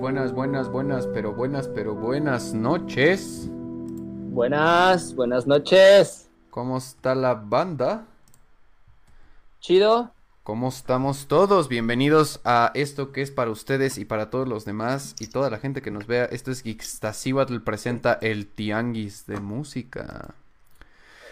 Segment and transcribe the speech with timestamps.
[0.00, 3.48] Buenas, buenas, buenas, pero buenas, pero buenas noches.
[3.50, 6.30] Buenas, buenas noches.
[6.48, 8.06] ¿Cómo está la banda?
[9.60, 10.10] Chido.
[10.42, 11.68] ¿Cómo estamos todos?
[11.68, 15.58] Bienvenidos a esto que es para ustedes y para todos los demás y toda la
[15.58, 16.24] gente que nos vea.
[16.24, 20.34] Esto es Geekstasibatl presenta el Tianguis de Música.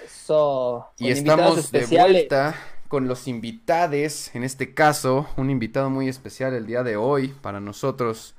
[0.05, 0.89] Eso.
[0.99, 2.55] Y estamos de vuelta
[2.89, 7.61] con los invitades, en este caso, un invitado muy especial el día de hoy para
[7.61, 8.35] nosotros,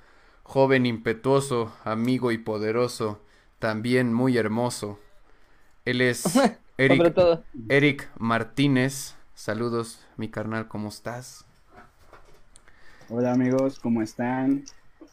[0.50, 3.22] joven impetuoso, amigo y poderoso,
[3.60, 5.00] también muy hermoso.
[5.86, 6.24] Él es
[6.80, 7.16] Eric,
[7.70, 9.14] Eric Martínez.
[9.36, 11.46] Saludos, mi carnal, ¿cómo estás?
[13.10, 14.64] Hola amigos, ¿cómo están?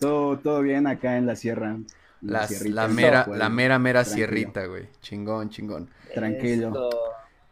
[0.00, 1.77] Todo, todo bien acá en la sierra.
[2.22, 4.89] la, mera, la mera, mera sierrita, güey.
[5.02, 5.91] Chingón, chingón.
[6.14, 6.89] Tranquilo.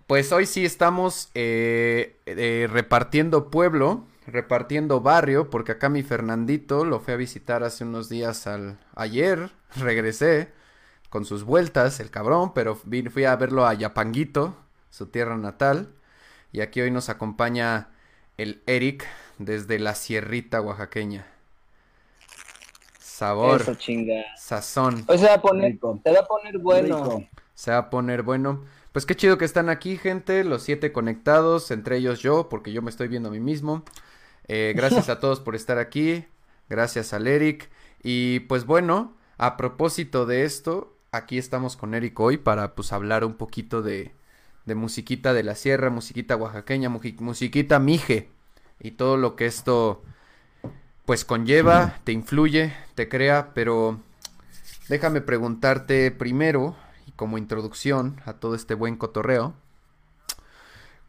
[0.07, 7.01] Pues hoy sí estamos eh, eh, repartiendo pueblo, repartiendo barrio, porque acá mi Fernandito lo
[7.01, 10.53] fui a visitar hace unos días al ayer, regresé
[11.11, 14.57] con sus vueltas, el cabrón, pero fui a verlo a Yapanguito,
[14.91, 15.95] su tierra natal,
[16.53, 17.89] y aquí hoy nos acompaña
[18.37, 19.07] el Eric
[19.39, 21.27] desde la sierrita oaxaqueña.
[22.99, 23.65] Sabor,
[24.37, 25.05] sazón.
[25.07, 27.29] Hoy se va a poner, se va a poner bueno.
[27.55, 28.65] Se va a poner bueno.
[28.91, 32.83] Pues qué chido que están aquí, gente, los siete conectados, entre ellos yo, porque yo
[32.83, 33.85] me estoy viendo a mí mismo.
[34.47, 36.25] Eh, gracias a todos por estar aquí,
[36.69, 37.71] gracias al Eric.
[38.03, 43.25] Y pues bueno, a propósito de esto, aquí estamos con Eric hoy para pues hablar
[43.25, 44.13] un poquito de,
[44.67, 48.29] de musiquita de la sierra, musiquita oaxaqueña, musiquita mije.
[48.81, 50.03] Y todo lo que esto
[51.05, 54.01] pues conlleva, te influye, te crea, pero
[54.89, 56.77] déjame preguntarte primero
[57.17, 59.55] como introducción a todo este buen cotorreo,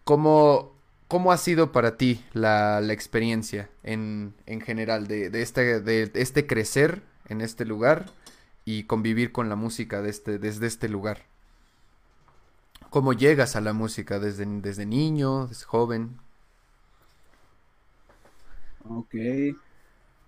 [0.03, 0.75] ¿cómo,
[1.07, 4.33] cómo ha sido para ti la, experiencia en,
[4.63, 8.07] general de, este, de este crecer en este lugar
[8.66, 11.19] y convivir con la música de este, desde este lugar?
[12.89, 16.17] ¿Cómo llegas a la música desde, desde niño, desde joven?
[18.87, 19.16] Ok.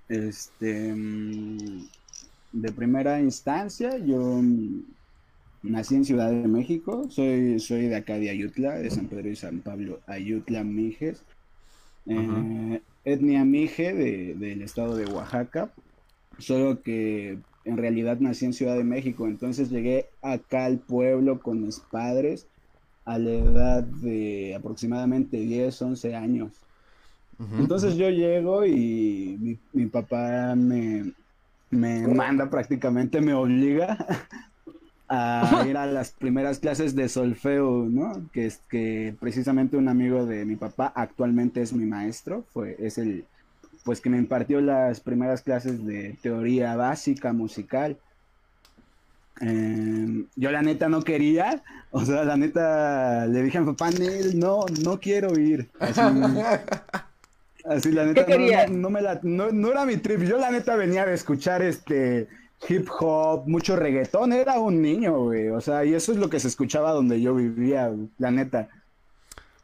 [0.09, 0.93] Este.
[0.93, 1.87] Mm,
[2.51, 4.41] de primera instancia, yo
[5.63, 9.35] Nací en Ciudad de México, soy, soy de acá de Ayutla, de San Pedro y
[9.35, 11.23] San Pablo, Ayutla Mijes.
[12.05, 15.71] Eh, etnia Mije del estado de Oaxaca,
[16.37, 21.63] solo que en realidad nací en Ciudad de México, entonces llegué acá al pueblo con
[21.63, 22.47] mis padres
[23.05, 26.51] a la edad de aproximadamente 10, 11 años.
[27.59, 31.13] entonces yo llego y mi, mi papá me,
[31.69, 33.97] me manda prácticamente, me obliga
[35.09, 38.29] a ir a las primeras clases de solfeo, ¿no?
[38.33, 42.97] Que es que precisamente un amigo de mi papá actualmente es mi maestro, fue, es
[42.97, 43.25] el,
[43.83, 47.97] pues que me impartió las primeras clases de teoría básica musical.
[49.39, 53.91] Em, yo la neta no quería, o sea, la neta le dije a mi papá,
[54.35, 55.69] no, no quiero ir.
[55.79, 56.01] Así,
[57.65, 58.25] así la neta,
[58.69, 62.27] no, me la, no, no era mi trip, yo la neta venía de escuchar este
[62.67, 65.49] hip hop, mucho reggaetón, era un niño, güey.
[65.49, 68.69] O sea, y eso es lo que se escuchaba donde yo vivía, la neta.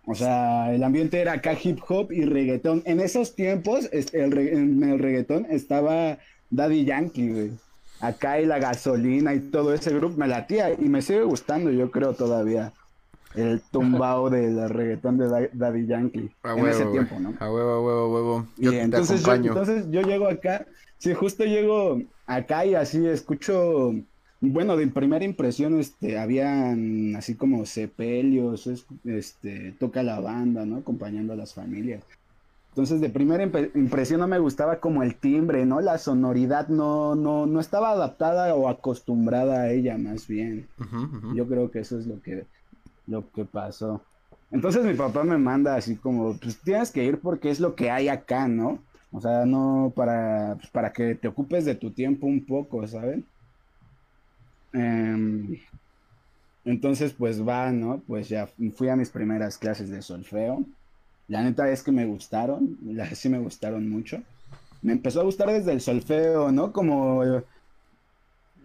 [0.05, 2.83] O sea, el ambiente era acá hip hop y reggaetón.
[2.85, 6.17] En esos tiempos, el, en el reggaetón estaba
[6.49, 7.51] Daddy Yankee, güey.
[7.99, 11.89] Acá y la gasolina y todo ese grupo me latía y me sigue gustando, yo
[11.89, 12.73] creo todavía.
[13.33, 16.29] El tumbao del reggaetón de Daddy Yankee.
[16.43, 17.33] en ese tiempo, ¿no?
[17.39, 18.47] A huevo, a huevo, a huevo.
[18.57, 20.65] Yo y entonces, yo, entonces yo llego acá
[21.03, 23.93] Sí, justo llego acá y así escucho,
[24.41, 28.69] bueno, de primera impresión, este, habían así como sepelios,
[29.05, 30.77] este, toca la banda, ¿no?
[30.77, 32.03] Acompañando a las familias.
[32.73, 33.43] Entonces, de primera
[33.75, 35.79] impresión no me gustaba como el timbre, ¿no?
[35.79, 40.67] La sonoridad no, no, no estaba adaptada o acostumbrada a ella, más bien.
[41.35, 42.45] Yo creo que eso es lo que,
[43.05, 44.01] lo que pasó.
[44.49, 47.91] Entonces mi papá me manda así como, pues tienes que ir porque es lo que
[47.91, 48.79] hay acá, ¿no?
[49.13, 53.23] O sea, no para, para que te ocupes de tu tiempo un poco, ¿saben?
[54.73, 55.55] Em,
[56.65, 58.01] entonces, pues va, ¿no?
[58.07, 60.65] Pues ya fui a mis primeras clases de solfeo.
[61.27, 62.77] La neta es que me gustaron,
[63.13, 64.21] sí me gustaron mucho.
[64.81, 66.73] Me empezó a gustar desde el solfeo, ¿no?
[66.73, 67.43] Como eh,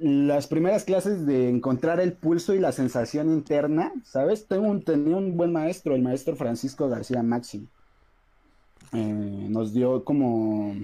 [0.00, 4.46] las primeras clases de encontrar el pulso y la sensación interna, ¿sabes?
[4.46, 7.66] Tengo un, tenía un buen maestro, el maestro Francisco García Máximo.
[8.93, 10.75] Eh, nos dio como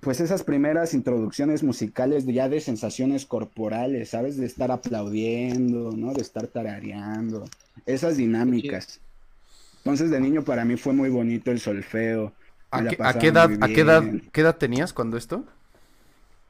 [0.00, 4.36] pues esas primeras introducciones musicales ya de sensaciones corporales, ¿sabes?
[4.38, 6.14] De estar aplaudiendo, ¿no?
[6.14, 7.44] De estar tarareando,
[7.84, 9.00] esas dinámicas.
[9.78, 12.32] Entonces de niño para mí fue muy bonito el solfeo.
[12.70, 15.44] ¿A, qué, a pasaba qué edad, a qué edad, qué edad tenías cuando esto?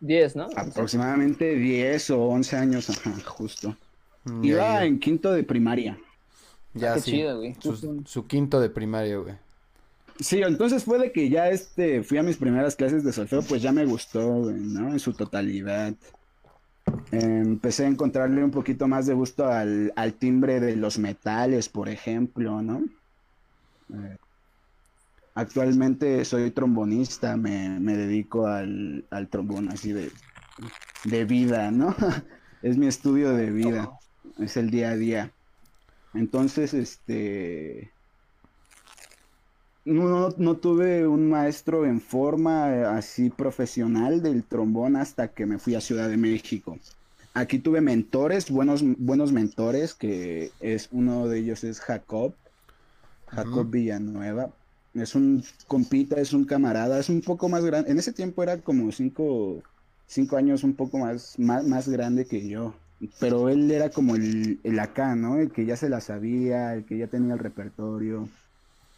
[0.01, 0.49] 10, ¿no?
[0.57, 3.77] Aproximadamente 10 o 11 años, ajá, justo.
[4.43, 5.99] Iba en quinto de primaria.
[6.75, 7.11] Ya, Ah, qué sí.
[7.13, 7.57] chido, güey.
[7.59, 9.35] Su, su quinto de primaria, güey.
[10.21, 13.63] Sí, entonces fue de que ya este, fui a mis primeras clases de solfeo, pues
[13.63, 14.91] ya me gustó, ¿no?
[14.91, 15.95] En su totalidad.
[17.11, 21.89] Empecé a encontrarle un poquito más de gusto al, al timbre de los metales, por
[21.89, 22.85] ejemplo, ¿no?
[23.95, 24.17] Eh,
[25.35, 30.11] actualmente soy trombonista, me, me dedico al, al trombón así de,
[31.05, 31.95] de vida, ¿no?
[32.63, 33.91] Es mi estudio de vida,
[34.39, 35.33] es el día a día.
[36.13, 37.91] Entonces, este...
[39.91, 45.59] No, no, tuve un maestro en forma eh, así profesional del trombón hasta que me
[45.59, 46.79] fui a Ciudad de México.
[47.35, 52.35] Aquí tuve mentores, buenos, buenos mentores, que es uno de ellos es Jacob,
[53.27, 53.69] Jacob.
[53.69, 54.51] Villanueva.
[54.95, 57.91] Es un compita, es un camarada, es un poco más grande.
[57.91, 59.61] En ese tiempo era como cinco,
[60.07, 62.75] cinco años un poco más, más, más grande que yo.
[63.19, 65.39] Pero él era como el, el acá, ¿no?
[65.39, 68.29] El que ya se la sabía, el que ya tenía el repertorio.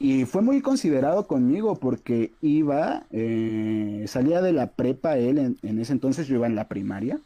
[0.03, 5.79] Y fue muy considerado conmigo porque iba, eh, salía de la prepa él, en, en
[5.79, 7.21] ese entonces yo iba en la primaria,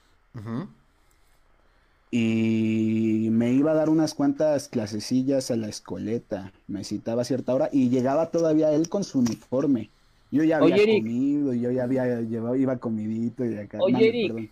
[2.11, 7.55] y me iba a dar unas cuantas clasecillas a la escoleta, me citaba a cierta
[7.55, 9.88] hora y llegaba todavía él con su uniforme.
[10.31, 11.02] Yo ya había Oye, Eric.
[11.02, 13.78] comido, yo ya había llevado, iba comidito y acá.
[13.81, 14.32] Oye, Eric.
[14.32, 14.50] perdón.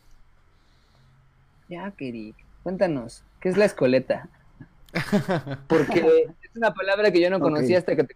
[1.69, 4.29] Ya, Keri, cuéntanos, ¿qué es la escoleta?
[5.69, 8.15] Porque es una palabra que yo no conocía hasta que te...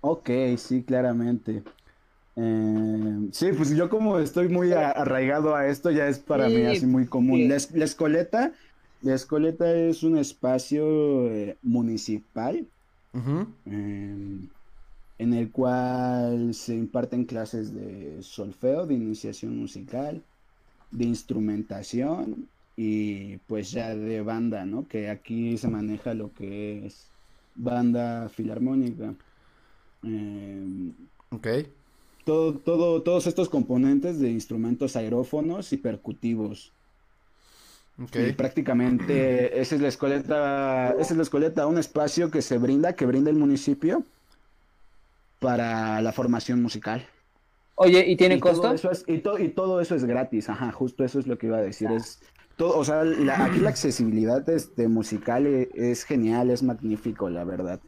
[0.00, 0.28] Ok,
[0.58, 1.64] sí, claramente.
[2.36, 6.64] Eh, sí, pues yo como estoy muy a- arraigado a esto, ya es para mí
[6.64, 7.48] Sí, así muy común.
[7.48, 7.48] sí.
[7.48, 8.54] La, es- la escoleta,
[9.00, 12.70] la escoleta es un espacio eh, municipal
[13.66, 14.50] eh,
[15.18, 20.26] en el cual se imparten clases de solfeo, de iniciación musical,
[20.90, 24.86] de instrumentación y pues ya de banda, ¿no?
[24.88, 27.06] Que aquí se maneja lo que es
[27.54, 29.14] banda filarmónica.
[30.02, 30.92] Eh,
[31.30, 31.46] Ok.
[32.24, 36.72] todo, todo, todos estos componentes de instrumentos aerófonos y percutivos.
[38.02, 38.16] Ok.
[38.16, 42.94] Y prácticamente esa es la escoleta, esa es la escoleta, un espacio que se brinda,
[42.96, 44.02] que brinda el municipio
[45.38, 47.06] para la formación musical.
[47.76, 48.72] Oye, ¿y tiene Y todo costo?
[48.74, 51.46] eso es, y, to- y todo eso es gratis, ajá, justo eso es lo que
[51.48, 51.90] iba a decir.
[51.90, 52.20] Es
[52.56, 57.44] todo, o sea, la- aquí la accesibilidad este, musical e- es, genial, es magnífico, la
[57.44, 57.80] verdad.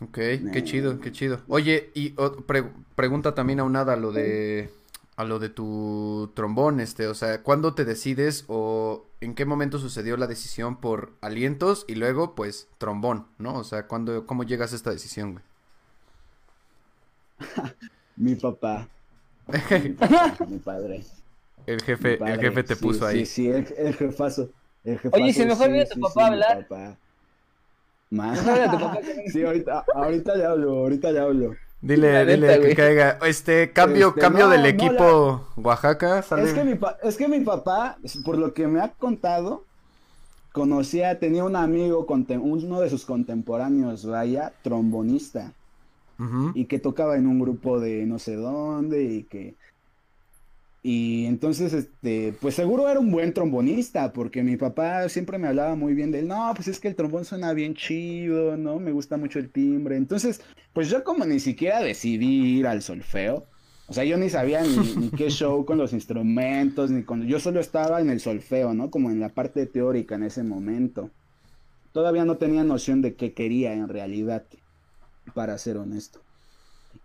[0.00, 0.64] Ok, qué Eh.
[0.64, 1.40] chido, qué chido.
[1.48, 4.70] Oye, y o- pre- pregunta también aunada a lo de
[5.16, 9.78] a lo de tu trombón, este, o sea, ¿cuándo te decides o en qué momento
[9.78, 13.54] sucedió la decisión por alientos y luego, pues, trombón, ¿no?
[13.54, 15.44] O sea, ¿cuándo, cómo llegas a esta decisión, güey?
[18.16, 18.88] Mi papá,
[19.46, 21.04] mi, papá, mi padre.
[21.66, 23.24] El jefe, el jefe te sí, puso ahí.
[23.24, 24.50] Sí, sí, el, el jefazo.
[24.82, 26.68] El Oye, si mejor sí, viene tu papá sí, a hablar.
[26.68, 26.98] papá.
[28.10, 28.38] Más.
[29.26, 31.58] Sí, ahorita, ahorita ya hablo, ahorita ya hablo.
[31.80, 32.74] Dile, La dile neta, que güey.
[32.74, 33.18] caiga.
[33.22, 36.50] Este, cambio, Este, cambio no, del no, equipo Oaxaca, sale.
[36.50, 39.68] Es que mi, pa- es que mi papá, por lo que me ha contado,
[40.52, 45.56] conocía, tenía un amigo, contem- uno de sus contemporáneos, vaya, trombonista,
[46.52, 49.58] y que tocaba en un grupo de no sé dónde, y que...
[50.86, 55.76] Y entonces, este, pues seguro era un buen trombonista, porque mi papá siempre me hablaba
[55.76, 56.28] muy bien de él.
[56.28, 58.78] No, pues es que el trombón suena bien chido, ¿no?
[58.78, 59.96] Me gusta mucho el timbre.
[59.96, 60.42] Entonces,
[60.74, 63.46] pues yo como ni siquiera decidí ir al solfeo.
[63.86, 67.26] O sea, yo ni sabía ni, ni qué show con los instrumentos, ni con...
[67.26, 68.90] Yo solo estaba en el solfeo, ¿no?
[68.90, 71.08] Como en la parte teórica en ese momento.
[71.92, 74.44] Todavía no tenía noción de qué quería en realidad,
[75.32, 76.23] para ser honesto.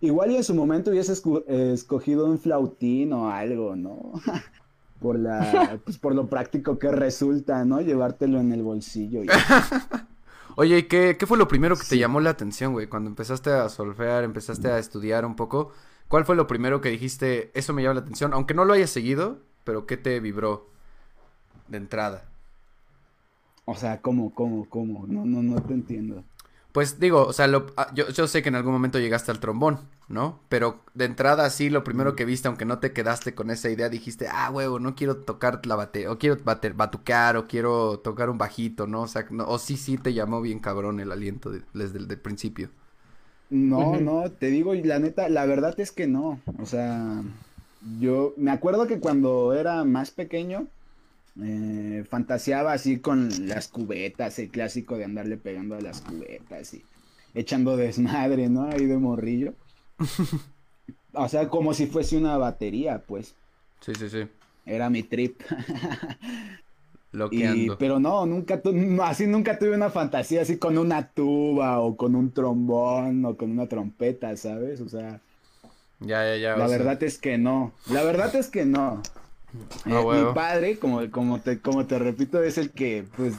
[0.01, 1.13] Igual y en su momento hubiese
[1.73, 4.13] escogido un flautín o algo, ¿no?
[5.01, 7.79] Por la, pues por lo práctico que resulta, ¿no?
[7.81, 9.23] Llevártelo en el bolsillo.
[9.23, 9.27] y-
[10.57, 12.87] Oye, ¿y qué, qué fue lo primero que te llamó la atención, güey?
[12.87, 15.71] Cuando empezaste a solfear, empezaste a estudiar un poco,
[16.09, 18.33] ¿cuál fue lo primero que dijiste, eso me llama la atención?
[18.33, 20.67] Aunque no lo hayas seguido, pero ¿qué te vibró
[21.69, 22.25] de entrada?
[23.63, 25.05] O sea, ¿cómo, cómo, cómo?
[25.07, 26.23] No, no, no te entiendo.
[26.71, 29.39] Pues digo, o sea, lo- ah, yo, yo sé que en algún momento llegaste al
[29.39, 30.39] trombón, ¿no?
[30.49, 33.89] Pero de entrada sí, lo primero que viste, aunque no te quedaste con esa idea,
[33.89, 38.29] dijiste, ah, huevo, no quiero tocar la bate, o quiero bate- batucar, o quiero tocar
[38.29, 39.01] un bajito, ¿no?
[39.03, 42.19] O sea, no- o sí, sí te llamó bien cabrón el aliento de- desde el
[42.21, 42.69] principio.
[43.49, 46.43] No, no, te digo, y la neta, la verdad es que no.
[46.59, 47.23] O sea,
[47.79, 50.67] yo me acuerdo que cuando era más pequeño,
[51.41, 56.83] eh, fantaseaba así con las cubetas, el clásico de andarle pegando a las cubetas y
[57.33, 58.63] echando desmadre, ¿no?
[58.63, 59.53] Ahí de morrillo.
[61.13, 63.35] o sea, como si fuese una batería, pues.
[63.81, 64.27] Sí, sí, sí.
[64.65, 65.41] Era mi trip.
[67.11, 67.75] Loqueando.
[67.79, 68.61] pero no, nunca
[69.01, 73.49] así nunca tuve una fantasía así con una tuba o con un trombón o con
[73.49, 74.79] una trompeta, ¿sabes?
[74.81, 75.19] O sea,
[75.99, 76.57] ya, ya, ya.
[76.57, 77.73] La verdad es que no.
[77.89, 79.01] La verdad es que no.
[79.85, 83.35] Ah, eh, mi padre, como, como, te, como te repito, es el que, pues,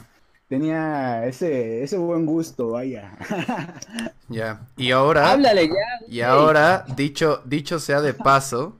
[0.47, 3.17] tenía ese, ese buen gusto, vaya.
[4.27, 4.67] Ya.
[4.77, 5.31] Y ahora.
[5.31, 6.05] Háblale ya.
[6.07, 8.79] Y ahora, dicho, dicho sea de paso,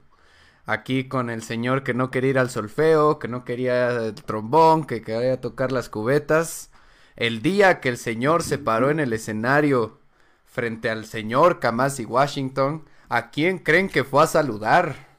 [0.64, 4.86] aquí con el señor que no quería ir al solfeo, que no quería el trombón,
[4.86, 6.70] que quería tocar las cubetas.
[7.16, 9.98] El día que el señor se paró en el escenario
[10.46, 15.11] frente al señor Kamasi Washington, ¿a quién creen que fue a saludar?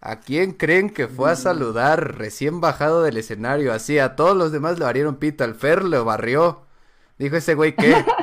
[0.00, 3.72] ¿A quién creen que fue a saludar recién bajado del escenario?
[3.72, 6.62] Así, a todos los demás le barrieron pito, al Fer lo barrió.
[7.18, 8.04] Dijo ese güey que...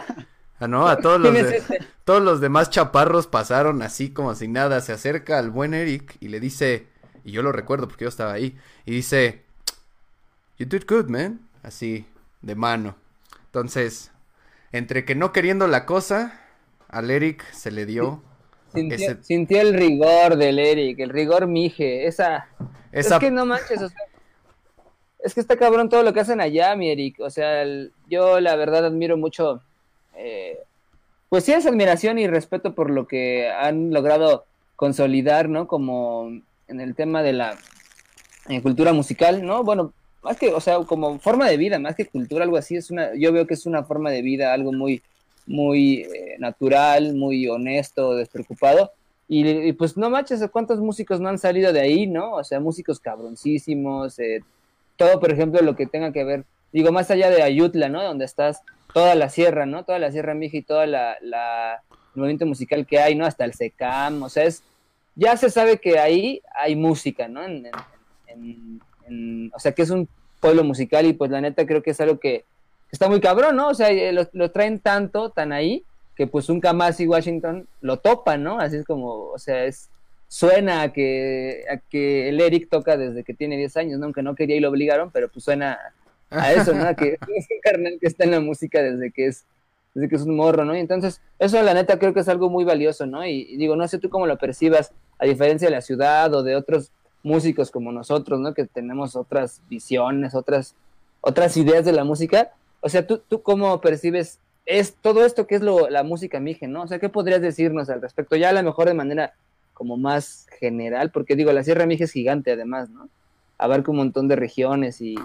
[0.57, 1.85] Ah, no, a todos los, este?
[2.05, 4.79] todos los demás chaparros pasaron así como sin nada.
[4.79, 6.87] Se acerca al buen Eric y le dice,
[7.25, 9.43] y yo lo recuerdo porque yo estaba ahí, y dice,
[10.57, 11.41] You did good, man.
[11.61, 12.07] Así,
[12.41, 12.95] de mano.
[13.47, 14.11] Entonces,
[14.71, 16.39] entre que no queriendo la cosa,
[16.87, 18.23] al Eric se le dio
[19.21, 22.47] Sintió, el rigor del Eric, el rigor mije, esa...
[22.91, 23.99] Es que no manches, o sea,
[25.25, 27.19] es que está cabrón todo lo que hacen allá, mi Eric.
[27.19, 27.65] O sea,
[28.07, 29.59] yo la verdad admiro mucho,
[30.15, 30.59] eh,
[31.29, 35.67] pues sí, esa admiración y respeto por lo que han logrado consolidar, ¿no?
[35.67, 36.29] Como
[36.67, 37.57] en el tema de la
[38.61, 39.63] cultura musical, ¿no?
[39.63, 42.91] Bueno, más que, o sea, como forma de vida, más que cultura, algo así, es
[42.91, 45.01] una, yo veo que es una forma de vida, algo muy,
[45.45, 48.91] muy eh, natural, muy honesto, despreocupado.
[49.27, 52.33] Y, pues no manches, ¿cuántos músicos no han salido de ahí, no?
[52.33, 54.43] O sea, músicos cabroncísimos, eh,
[54.97, 58.03] todo, por ejemplo, lo que tenga que ver, digo, más allá de Ayutla, ¿no?
[58.03, 58.61] Donde estás,
[58.93, 59.83] toda la sierra, ¿no?
[59.83, 61.81] Toda la sierra mija y toda la, la
[62.13, 63.25] movimiento musical que hay, ¿no?
[63.25, 64.63] Hasta el SECAM, o sea, es,
[65.15, 67.41] ya se sabe que ahí hay música, ¿no?
[69.53, 70.09] o sea, que es un
[70.41, 72.43] pueblo musical y pues la neta creo que es algo que
[72.95, 73.67] está muy cabrón, ¿no?
[73.69, 75.83] O sea, eh, lo, traen tanto, tan ahí,
[76.15, 78.59] que pues un Kamasi Washington lo topa, ¿no?
[78.59, 79.89] Así es como, o sea, es
[80.29, 84.05] suena a que, a que el Eric toca desde que tiene 10 años, ¿no?
[84.05, 85.77] Aunque no quería y lo obligaron, pero pues suena
[86.29, 86.85] a eso, ¿no?
[86.85, 89.45] A que es un carnal que está en la música desde que es
[89.93, 90.75] desde que es un morro, ¿no?
[90.75, 93.25] Y entonces, eso la neta creo que es algo muy valioso, ¿no?
[93.25, 96.43] Y, y, digo, no sé tú cómo lo percibas, a diferencia de la ciudad o
[96.43, 96.91] de otros
[97.23, 98.53] músicos como nosotros, ¿no?
[98.53, 100.75] Que tenemos otras visiones, otras,
[101.21, 102.51] otras ideas de la música,
[102.85, 104.37] o sea, ¿tú, tú cómo percibes
[104.67, 106.83] es todo esto que es lo, la música mije, ¿no?
[106.83, 108.35] O sea, ¿qué podrías decirnos al respecto?
[108.35, 109.33] Ya a lo mejor de manera
[109.73, 113.09] como más general, porque digo, la Sierra Mije es gigante además, ¿no?
[113.57, 115.15] Abarca un montón de regiones y,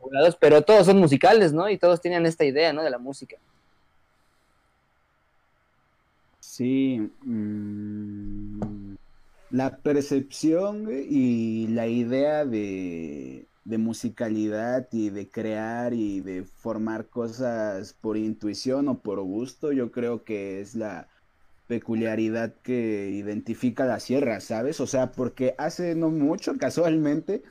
[0.00, 1.68] poblados, pero todos son musicales, ¿no?
[1.68, 2.84] Y todos tienen esta idea, ¿no?
[2.84, 3.36] De la música.
[6.38, 7.10] Sí.
[7.22, 8.94] Mm,
[9.50, 17.94] la percepción y la idea de de musicalidad y de crear y de formar cosas
[18.00, 21.08] por intuición o por gusto, yo creo que es la
[21.66, 24.80] peculiaridad que identifica la sierra, ¿sabes?
[24.80, 27.42] O sea, porque hace no mucho, casualmente,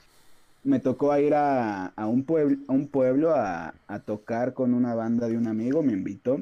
[0.64, 5.28] me tocó ir a, un, pueblo, a un pueblo a, a tocar con una banda
[5.28, 6.40] de un amigo, me invitó.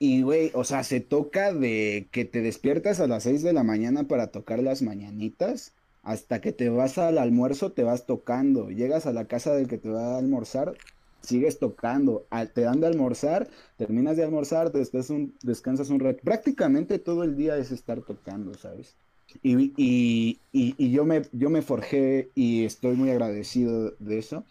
[0.00, 3.62] Y, güey, o sea, se toca de que te despiertas a las 6 de la
[3.62, 5.72] mañana para tocar las mañanitas
[6.06, 9.76] hasta que te vas al almuerzo te vas tocando, llegas a la casa del que
[9.76, 10.74] te va a almorzar,
[11.20, 17.00] sigues tocando, te dan de almorzar, terminas de almorzar, después un, descansas un rato, prácticamente
[17.00, 18.94] todo el día es estar tocando, ¿sabes?
[19.42, 24.44] Y, y, y, yo, me, yo me forjé y estoy muy agradecido de eso,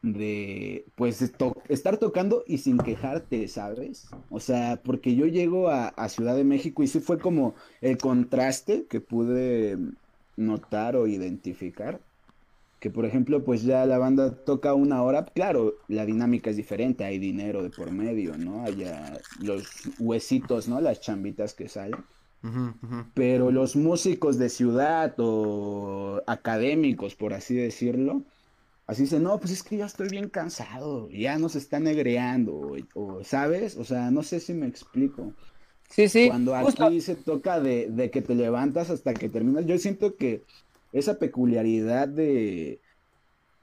[0.00, 1.20] de pues
[1.68, 4.08] estar tocando y sin quejarte, ¿sabes?
[4.30, 7.98] O sea, porque yo llego a, a Ciudad de México y sí fue como el
[7.98, 9.76] contraste que pude
[10.38, 12.00] notar o identificar.
[12.80, 17.04] Que por ejemplo, pues ya la banda toca una hora, claro, la dinámica es diferente,
[17.04, 18.62] hay dinero de por medio, ¿no?
[18.62, 18.84] Hay
[19.40, 19.66] los
[19.98, 20.80] huesitos, ¿no?
[20.80, 22.04] Las chambitas que salen.
[23.14, 28.22] Pero los músicos de ciudad o académicos, por así decirlo,
[28.86, 33.24] así dicen, no, pues es que ya estoy bien cansado, ya nos están negreando, o,
[33.24, 33.76] ¿sabes?
[33.76, 35.34] O sea, no sé si me explico.
[35.88, 36.28] Sí, sí.
[36.28, 40.42] Cuando aquí se toca de, de, que te levantas hasta que terminas, yo siento que
[40.92, 42.78] esa peculiaridad de,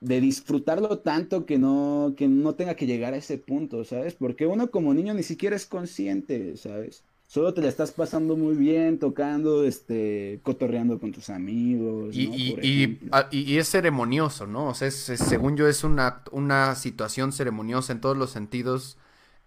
[0.02, 4.14] de disfrutarlo tanto que no, que no tenga que llegar a ese punto, ¿sabes?
[4.16, 7.04] Porque uno como niño ni siquiera es consciente, ¿sabes?
[7.28, 12.16] Solo te la estás pasando muy bien, tocando, este, cotorreando con tus amigos.
[12.16, 12.30] Y,
[12.62, 13.00] y,
[13.32, 14.68] y, es ceremonioso, ¿no?
[14.68, 18.98] O sea, según yo es una, una situación ceremoniosa en todos los sentidos,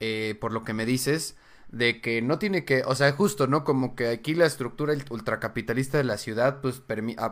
[0.01, 1.37] eh, por lo que me dices
[1.69, 3.65] de que no tiene que, o sea, justo, ¿no?
[3.65, 6.83] Como que aquí la estructura ultracapitalista de la ciudad, pues,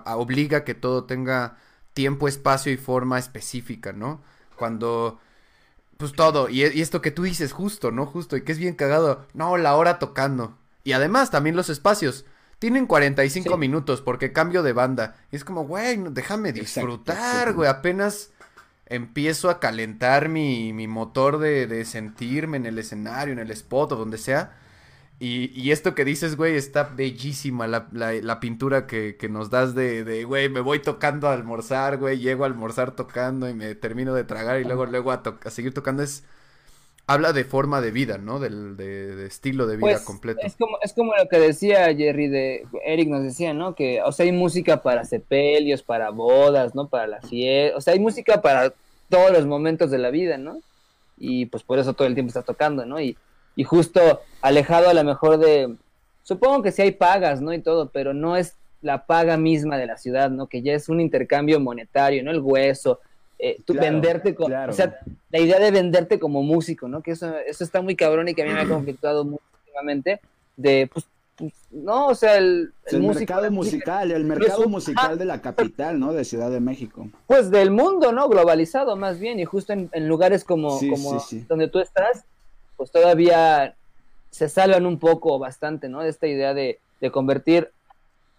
[0.06, 1.56] obliga que todo tenga
[1.94, 4.22] tiempo, espacio y forma específica, ¿no?
[4.56, 5.18] Cuando,
[5.96, 8.04] pues todo, y, esto que tú dices, justo, ¿no?
[8.06, 10.58] Justo, y que es bien cagado, no, la hora tocando.
[10.84, 12.26] Y además, también los espacios.
[12.58, 15.16] Tienen 45 minutos porque cambio de banda.
[15.30, 17.68] Y es como, güey, déjame disfrutar, güey.
[17.68, 18.30] Apenas
[18.86, 23.92] empiezo a calentar mi, mi motor de, de, sentirme en el escenario, en el spot
[23.92, 24.56] o donde sea.
[25.18, 29.74] Y, y esto que dices, güey, está bellísima la, la, pintura que, que, nos das
[29.74, 33.74] de, de, güey, me voy tocando a almorzar, güey, llego a almorzar tocando y me
[33.74, 36.02] termino de tragar y luego, luego a, a seguir tocando.
[36.02, 36.24] Es,
[37.06, 38.40] habla de forma de vida, ¿no?
[38.40, 40.40] Del, de, estilo de vida pues, completo.
[40.42, 43.74] Es como, es como lo que decía Jerry, de Eric nos decía, ¿no?
[43.74, 46.88] Que, o sea, hay música para sepelios, para bodas, ¿no?
[46.88, 48.72] Para la fiesta, o sea, hay música para
[49.08, 50.58] todos los momentos de la vida, ¿no?
[51.16, 53.00] Y pues por eso todo el tiempo está tocando, ¿no?
[53.00, 53.16] Y,
[53.54, 55.74] y justo alejado a lo mejor de,
[56.24, 57.52] supongo que sí hay pagas, ¿no?
[57.52, 60.48] Y todo, pero no es la paga misma de la ciudad, ¿no?
[60.48, 62.32] Que ya es un intercambio monetario, ¿no?
[62.32, 63.00] El hueso,
[63.38, 64.98] eh, venderte como, o sea,
[65.30, 67.02] la idea de venderte como músico, ¿no?
[67.02, 70.20] Que eso, eso está muy cabrón y que a mí me ha conflictuado últimamente,
[70.56, 75.42] de, pues, pues, no, o sea, el, el, mercado musical, el mercado musical de la
[75.42, 76.14] capital, ¿no?
[76.14, 77.08] De Ciudad de México.
[77.26, 78.28] Pues del mundo, ¿no?
[78.28, 82.24] Globalizado más bien, y justo en, lugares como, como donde tú estás,
[82.78, 83.74] pues todavía
[84.30, 86.02] se salvan un poco bastante, ¿no?
[86.02, 87.70] De esta idea de, de convertir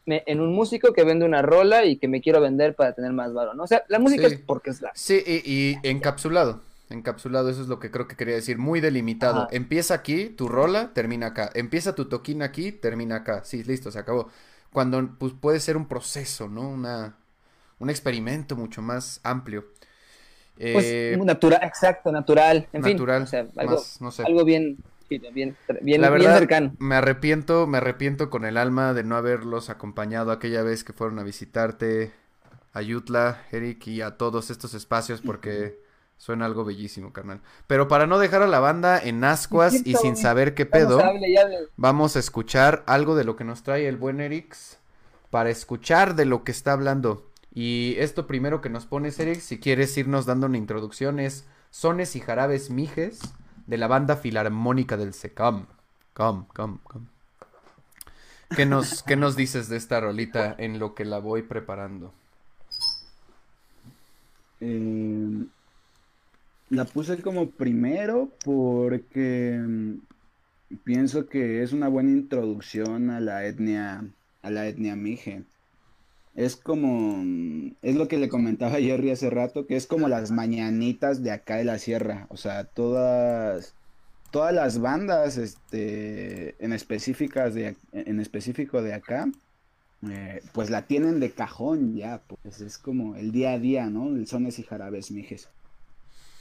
[0.07, 3.33] en un músico que vende una rola y que me quiero vender para tener más
[3.33, 3.63] valor, ¿no?
[3.63, 4.91] O sea, la música es porque es la.
[4.95, 6.61] Sí, y, encapsulado.
[6.89, 8.57] Encapsulado, eso es lo que creo que quería decir.
[8.57, 9.49] Muy delimitado.
[9.51, 11.49] Empieza aquí, tu rola, termina acá.
[11.53, 13.43] Empieza tu toquín aquí, termina acá.
[13.43, 14.29] Sí, listo, se acabó.
[14.71, 16.69] Cuando pues, puede ser un proceso, ¿no?
[16.69, 17.17] Una,
[17.79, 19.65] un experimento mucho más amplio.
[20.55, 22.67] Pues eh, natural, exacto, natural.
[22.71, 24.23] En natural, o sea, algo, no sé.
[24.23, 24.77] algo bien
[25.09, 26.73] bien, bien, la verdad, cercano.
[26.79, 31.19] Me arrepiento, me arrepiento con el alma de no haberlos acompañado aquella vez que fueron
[31.19, 32.11] a visitarte
[32.73, 35.79] a Yutla, Eric, y a todos estos espacios porque
[36.17, 37.41] suena algo bellísimo, carnal.
[37.67, 41.01] Pero para no dejar a la banda en ascuas y sin saber qué pedo,
[41.75, 44.79] vamos a escuchar algo de lo que nos trae el buen Erix
[45.29, 47.31] para escuchar de lo que está hablando.
[47.53, 52.15] Y esto primero que nos pones, Eric, si quieres irnos dando una introducción, es Sones
[52.15, 53.19] y Jarabes Mijes
[53.67, 55.67] de la banda filarmónica del SECAM.
[56.13, 57.05] Com, com, com.
[58.55, 62.13] ¿Qué nos, ¿Qué nos dices de esta rolita en lo que la voy preparando?
[64.61, 65.45] Eh,
[66.69, 69.93] la puse como primero porque mm,
[70.83, 74.05] pienso que es una buena introducción a la etnia,
[74.41, 75.43] a la etnia mije
[76.37, 77.23] es como,
[77.81, 81.31] es lo que le comentaba a Jerry hace rato, que es como las mañanitas de
[81.31, 83.73] acá de la sierra, o sea, todas,
[84.29, 89.27] todas las bandas, este, en específicas de, en específico de acá,
[90.07, 94.15] eh, pues la tienen de cajón ya, pues es como el día a día, ¿no?
[94.15, 95.49] El sones y jarabes mijes.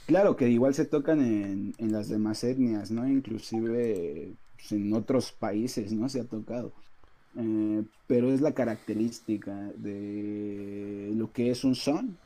[0.05, 3.09] Claro que igual se tocan en, en las demás etnias, ¿no?
[3.09, 6.07] Inclusive pues, en otros países, ¿no?
[6.07, 6.71] Se ha tocado.
[7.37, 12.17] Eh, pero es la característica de lo que es un son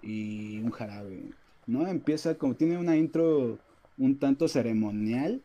[0.00, 1.30] y un jarabe,
[1.66, 1.86] ¿no?
[1.86, 3.58] Empieza como, tiene una intro
[3.98, 5.42] un tanto ceremonial.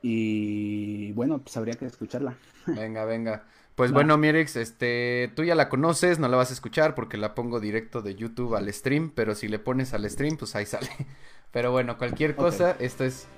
[0.00, 2.36] Y bueno, pues habría que escucharla.
[2.66, 3.44] Venga, venga.
[3.74, 7.34] Pues bueno, Mirix, este, tú ya la conoces, no la vas a escuchar porque la
[7.34, 10.88] pongo directo de YouTube al stream, pero si le pones al stream, pues ahí sale.
[11.52, 13.28] Pero bueno, cualquier cosa, esto es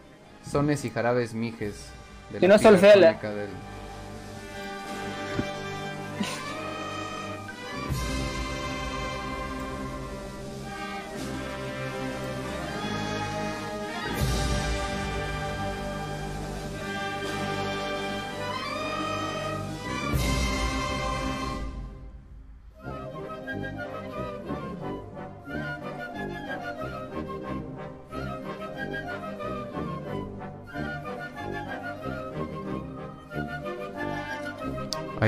[0.49, 1.93] Sones y Jarabes Mijes
[2.38, 3.14] si no solfela.
[3.14, 3.49] Del...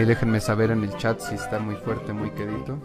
[0.01, 2.79] Ahí déjenme saber en el chat si está muy fuerte, muy quedito.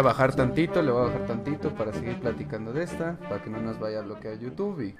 [0.00, 3.50] A bajar tantito, le voy a bajar tantito para seguir platicando de esta, para que
[3.50, 4.96] no nos vaya a bloquear YouTube y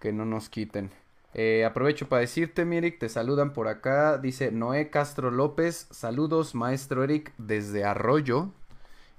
[0.00, 0.90] que no nos quiten.
[1.34, 4.16] Eh, aprovecho para decirte, Mirik, te saludan por acá.
[4.16, 8.52] Dice Noé Castro López, saludos, maestro Eric, desde Arroyo.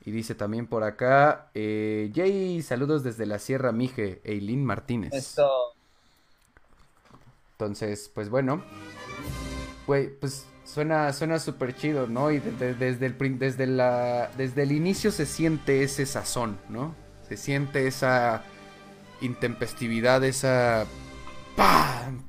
[0.03, 5.13] Y dice también por acá, eh, Jay, saludos desde la Sierra Mije, Eileen Martínez.
[5.13, 5.47] Esto.
[7.51, 8.63] Entonces, pues bueno,
[9.85, 10.47] güey, pues
[10.77, 12.29] suena suena súper chido, ¿no?
[12.29, 16.93] Y de- de- desde, el, desde, la, desde el inicio se siente ese sazón, ¿no?
[17.27, 18.43] Se siente esa
[19.21, 20.85] intempestividad, esa...
[21.55, 22.21] ¡Pam!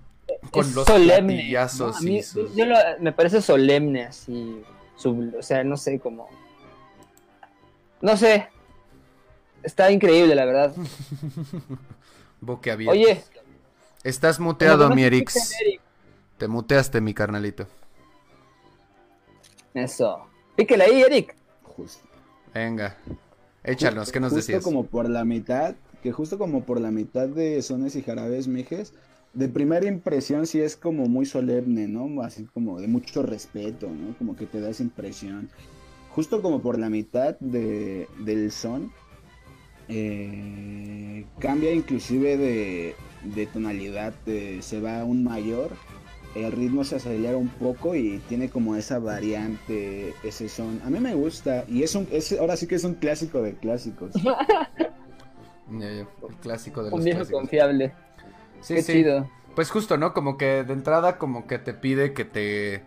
[0.50, 1.34] Con es los solemne.
[1.34, 1.98] platillazos ¿no?
[1.98, 4.62] A mí- y sus- yo lo- me parece solemne, así.
[4.96, 6.30] sub- o sea, no sé cómo.
[8.00, 8.48] No sé.
[9.62, 10.72] Está increíble, la verdad.
[12.40, 12.96] boquiabiertos.
[12.98, 13.22] Oye,
[14.04, 15.36] Estás muteado, ¿cómo mi Erix.
[15.60, 15.80] Eric?
[16.38, 17.66] Te muteaste, mi carnalito.
[19.84, 20.26] Eso.
[20.56, 21.34] Píquele ahí, Eric.
[21.62, 22.06] Justo.
[22.54, 22.96] Venga,
[23.62, 24.64] échanos, ¿qué nos justo decías?
[24.64, 28.94] como por la mitad, que justo como por la mitad de Sones y Jarabes Mijes,
[29.34, 32.22] de primera impresión sí es como muy solemne, ¿no?
[32.22, 34.16] Así como de mucho respeto, ¿no?
[34.18, 35.50] Como que te da esa impresión.
[36.10, 38.90] Justo como por la mitad de, del son,
[39.88, 45.70] eh, cambia inclusive de, de tonalidad, de- se va a un mayor,
[46.34, 50.80] el ritmo se acelera un poco y tiene como esa variante, ese son.
[50.84, 53.54] A mí me gusta y es un, es, ahora sí que es un clásico de
[53.56, 54.12] clásicos.
[54.22, 54.36] Ya,
[56.28, 57.40] el clásico de los Un viejo clásicos.
[57.40, 57.92] confiable.
[58.60, 58.92] Sí, Qué sí.
[58.94, 59.28] chido.
[59.54, 60.14] Pues justo, ¿no?
[60.14, 62.82] Como que de entrada como que te pide que te...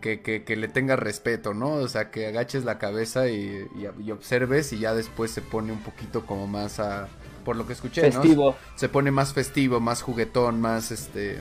[0.00, 1.72] Que, que, que le tengas respeto, ¿no?
[1.72, 5.72] O sea, que agaches la cabeza y, y- y observes y ya después se pone
[5.72, 7.08] un poquito como más a...
[7.44, 8.20] Por lo que escuché, ¿no?
[8.22, 8.54] Festivo.
[8.76, 11.38] Se pone más festivo, más juguetón, más este...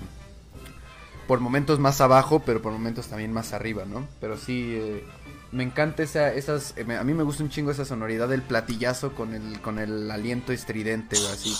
[1.27, 4.07] Por momentos más abajo, pero por momentos también más arriba, ¿no?
[4.21, 5.03] Pero sí, eh,
[5.51, 6.75] me encanta esa, esas...
[6.77, 10.11] eh, a mí me gusta un chingo esa sonoridad del platillazo con el, con el
[10.11, 11.53] aliento estridente, güey, así...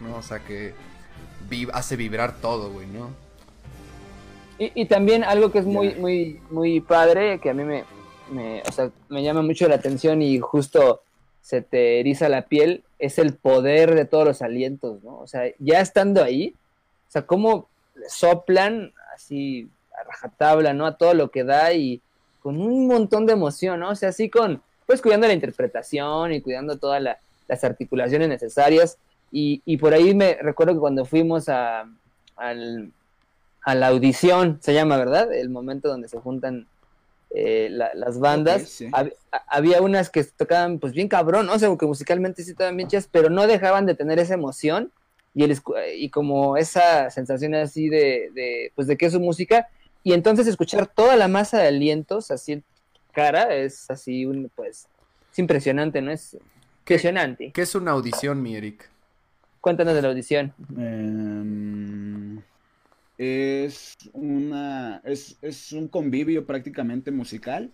[0.00, 0.16] ¿no?
[0.16, 0.74] O sea que
[1.48, 3.10] vi- hace vibrar todo, güey, ¿no?
[4.58, 7.84] Y, y también algo que es muy, muy, muy padre, que a mí me,
[8.30, 11.02] me, o sea, me llama mucho la atención y justo
[11.40, 15.18] se te eriza la piel, es el poder de todos los alientos, ¿no?
[15.18, 16.54] O sea, ya estando ahí,
[17.08, 17.68] o sea, cómo
[18.08, 20.86] soplan así a rajatabla, ¿no?
[20.86, 22.00] A todo lo que da y
[22.40, 23.90] con un montón de emoción, ¿no?
[23.90, 28.98] O sea, así con, pues cuidando la interpretación y cuidando todas la- las articulaciones necesarias.
[29.32, 31.86] Y, y por ahí me recuerdo que cuando fuimos a,
[32.36, 32.90] al,
[33.62, 35.32] a la audición, se llama, ¿verdad?
[35.32, 36.66] El momento donde se juntan
[37.30, 38.62] eh, la- las bandas.
[38.62, 38.86] Ok, sí.
[38.86, 41.54] hab- a- había unas que tocaban pues bien cabrón, ¿no?
[41.54, 44.90] O sea, que musicalmente sí estaban bien chidas, pero no dejaban de tener esa emoción
[45.38, 49.20] y, el, escu- y como esa sensación así de, de, pues de que es su
[49.20, 49.68] música.
[50.02, 52.64] Y entonces escuchar toda la masa de alientos así en
[53.12, 54.88] cara es así, un, pues,
[55.32, 56.10] es impresionante, ¿no?
[56.10, 56.36] Es
[56.80, 57.52] impresionante.
[57.54, 58.90] ¿Qué es una audición, mi Eric?
[59.60, 60.52] Cuéntanos de la audición.
[60.76, 62.42] Em,
[63.16, 67.70] es una es, es un convivio prácticamente musical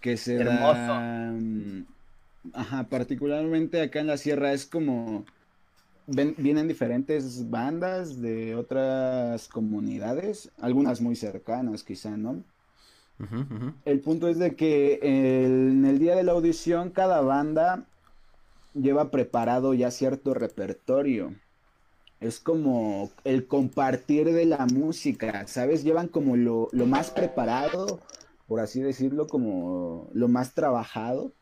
[0.00, 0.78] que se Hermoso.
[0.78, 1.34] da
[2.52, 5.24] ajá, particularmente acá en la sierra es como
[6.06, 12.42] ven- vienen diferentes bandas de otras comunidades, algunas muy cercanas quizá, ¿no?
[13.84, 17.86] El punto es de que el- en el día de la audición cada banda
[18.74, 21.32] lleva preparado ya cierto repertorio.
[22.20, 25.84] Es como el compartir de la música, ¿sabes?
[25.84, 28.00] Llevan como lo, lo más preparado,
[28.48, 31.32] por así decirlo, como lo más trabajado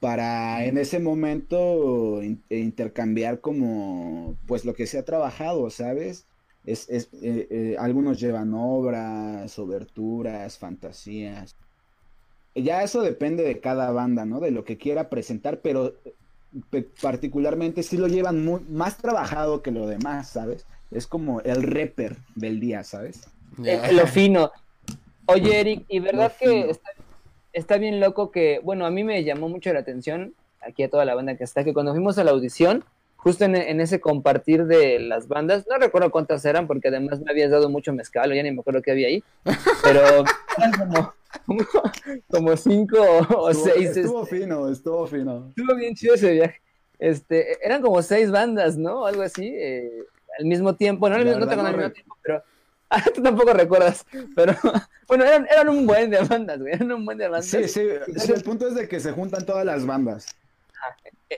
[0.00, 6.26] Para en ese momento in- e intercambiar como pues lo que se ha trabajado, ¿sabes?
[6.64, 11.56] Es, es, eh, eh, algunos llevan obras, oberturas, fantasías.
[12.54, 14.38] Ya eso depende de cada banda, ¿no?
[14.40, 15.94] De lo que quiera presentar, pero
[16.70, 20.66] pe- particularmente sí lo llevan muy, más trabajado que lo demás, ¿sabes?
[20.90, 23.22] Es como el rapper del día, ¿sabes?
[23.64, 24.50] Eh, lo fino.
[25.26, 26.90] Oye, Eric, y verdad que está,
[27.52, 31.04] está bien loco que, bueno, a mí me llamó mucho la atención, aquí a toda
[31.04, 32.84] la banda que está, que cuando fuimos a la audición,
[33.16, 37.30] justo en, en ese compartir de las bandas, no recuerdo cuántas eran, porque además me
[37.30, 39.22] habías dado mucho mezcal, o ya ni me acuerdo qué había ahí,
[39.82, 40.00] pero
[40.58, 41.14] eran como,
[41.46, 41.64] como,
[42.28, 43.96] como cinco o Estuvo, seis.
[43.96, 45.48] estuvo este, fino, estuvo fino.
[45.48, 46.60] Estuvo bien chido ese viaje.
[46.98, 49.06] Este, eran como seis bandas, ¿no?
[49.06, 50.04] Algo así, eh,
[50.38, 51.08] al mismo tiempo.
[51.08, 52.42] No, no verdad tengo no al mismo tiempo, pero.
[52.92, 54.04] Ah, tú tampoco recuerdas.
[54.36, 54.54] Pero
[55.08, 56.74] bueno, eran, eran un buen de bandas, güey.
[56.74, 57.46] Eran un buen de bandas.
[57.46, 60.26] Sí, sí, sí, el punto es de que se juntan todas las bandas.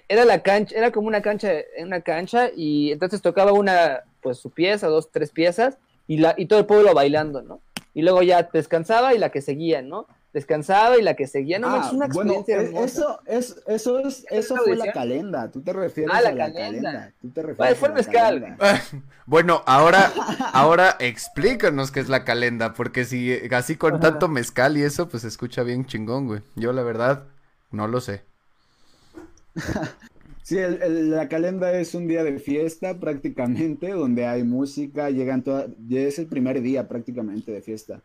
[0.08, 4.50] Era la cancha, era como una cancha, una cancha, y entonces tocaba una, pues su
[4.50, 7.60] pieza, dos, tres piezas, y la, y todo el pueblo bailando, ¿no?
[7.94, 10.08] Y luego ya descansaba y la que seguía, ¿no?
[10.34, 12.84] Descansaba y la que seguía, no Ah, es una bueno, experiencia hermosa.
[12.84, 15.50] eso, es, eso, es, eso fue la calenda.
[15.50, 16.92] Tú te refieres Ah, la a la calenda.
[16.92, 17.12] calenda.
[17.22, 18.56] Tú te refieres Bueno, fue a el la mezcal.
[18.58, 18.82] calenda.
[19.26, 20.12] Bueno, ahora,
[20.52, 25.22] ahora explícanos qué es la calenda, porque si así con tanto mezcal y eso, pues
[25.22, 26.42] se escucha bien chingón, güey.
[26.56, 27.24] Yo la verdad
[27.70, 28.22] no lo sé.
[30.42, 35.42] Sí, el- el- la calenda es un día de fiesta prácticamente, donde hay música, llegan
[35.42, 38.02] todas, es el primer día prácticamente de fiesta.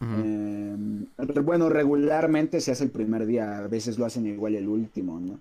[0.00, 0.76] Eh,
[1.18, 5.20] re- bueno, regularmente se hace el primer día, a veces lo hacen igual el último,
[5.20, 5.40] ¿no?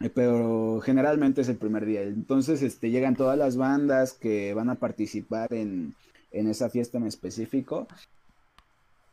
[0.00, 2.02] Eh, Pero generalmente es el primer día.
[2.02, 5.94] Entonces, este, llegan todas las bandas que van a participar en,
[6.32, 7.86] en esa fiesta en específico.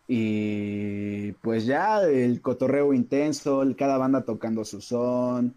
[0.08, 5.54] Y pues ya el cotorreo intenso, el- cada banda tocando su son,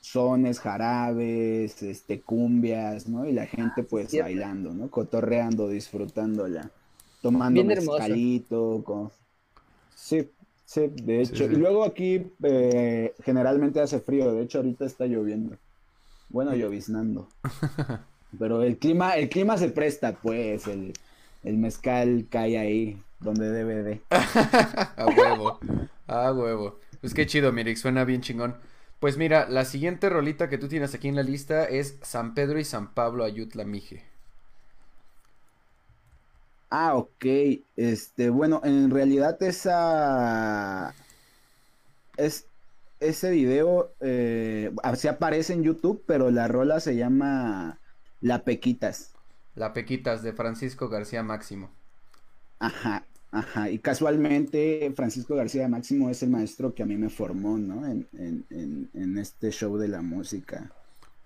[0.00, 3.24] sones, jarabes, este, cumbias, ¿no?
[3.26, 4.90] Y la gente pues bailando, ¿no?
[4.90, 6.70] Cotorreando, disfrutándola,
[7.24, 9.10] tomando Bien mezcalito, con...
[9.94, 10.30] Sí,
[10.66, 11.48] sí, de hecho.
[11.48, 11.54] sí.
[11.54, 15.56] Y luego aquí eh, generalmente hace frío, de hecho ahorita está lloviendo.
[16.28, 17.28] Bueno, lloviznando.
[18.38, 20.92] Pero el clima, el clima se presta, pues, el,
[21.44, 24.02] el mezcal cae ahí, donde debe de.
[24.10, 25.58] A huevo,
[26.06, 26.78] a huevo.
[27.00, 28.56] Pues qué chido, Mirix, suena bien chingón.
[29.00, 32.58] Pues mira, la siguiente rolita que tú tienes aquí en la lista es San Pedro
[32.58, 34.04] y San Pablo Ayutla Mije.
[36.76, 37.24] Ah, ok.
[37.76, 40.92] Este, bueno, en realidad esa
[42.16, 42.46] es
[42.98, 47.78] ese video eh, así aparece en YouTube, pero la rola se llama
[48.20, 49.12] La Pequitas.
[49.54, 51.70] La Pequitas de Francisco García Máximo.
[52.58, 53.70] Ajá, ajá.
[53.70, 57.86] Y casualmente Francisco García Máximo es el maestro que a mí me formó, ¿no?
[57.86, 60.72] En, en, en, en este show de la música.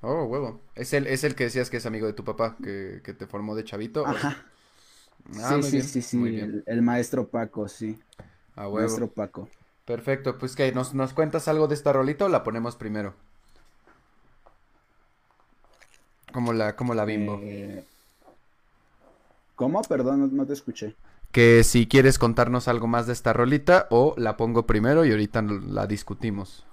[0.02, 0.60] Oh, huevo.
[0.74, 3.26] Es el, es el que decías que es amigo de tu papá, que, que te
[3.26, 4.06] formó de chavito.
[4.06, 4.44] Ajá.
[5.36, 6.36] Ah, sí, sí, bien, sí, sí.
[6.38, 7.98] El, el maestro Paco, sí.
[8.56, 8.78] A huevo.
[8.78, 9.48] Maestro Paco.
[9.84, 13.14] Perfecto, pues que nos, nos cuentas algo de esta rolita o la ponemos primero.
[16.32, 17.40] Como la, como la bimbo.
[17.42, 17.84] Eh,
[19.56, 19.82] ¿Cómo?
[19.82, 20.94] Perdón, no, no te escuché.
[21.32, 25.42] Que si quieres contarnos algo más de esta rolita o la pongo primero y ahorita
[25.42, 26.67] la discutimos.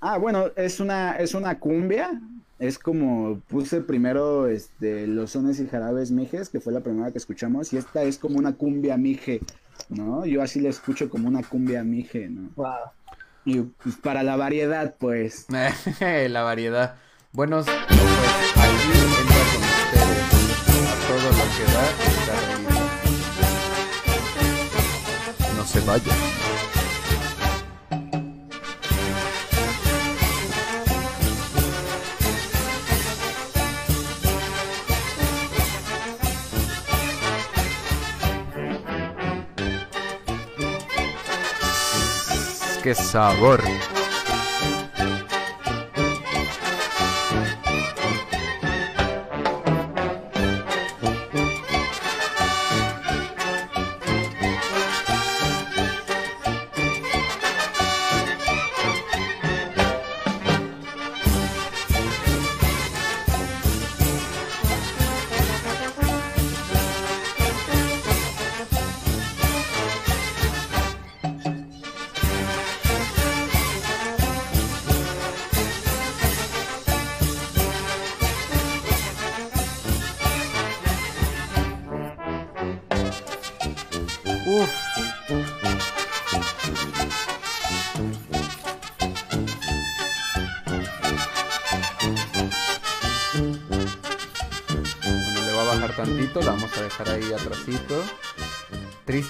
[0.00, 2.20] Ah, bueno, es una, es una cumbia.
[2.58, 7.18] Es como puse primero este, los sones y jarabes mijes, que fue la primera que
[7.18, 9.40] escuchamos, y esta es como una cumbia mije,
[9.88, 10.26] ¿no?
[10.26, 12.50] Yo así la escucho como una cumbia mije, ¿no?
[12.56, 12.74] Wow.
[13.46, 15.46] Y pues para la variedad, pues.
[16.00, 16.96] la variedad.
[17.32, 20.20] Buenos, pues aquí entra con ustedes
[20.86, 22.34] a todo lo que da esta.
[25.56, 26.29] No se vaya.
[42.90, 43.99] ¡Qué sabor!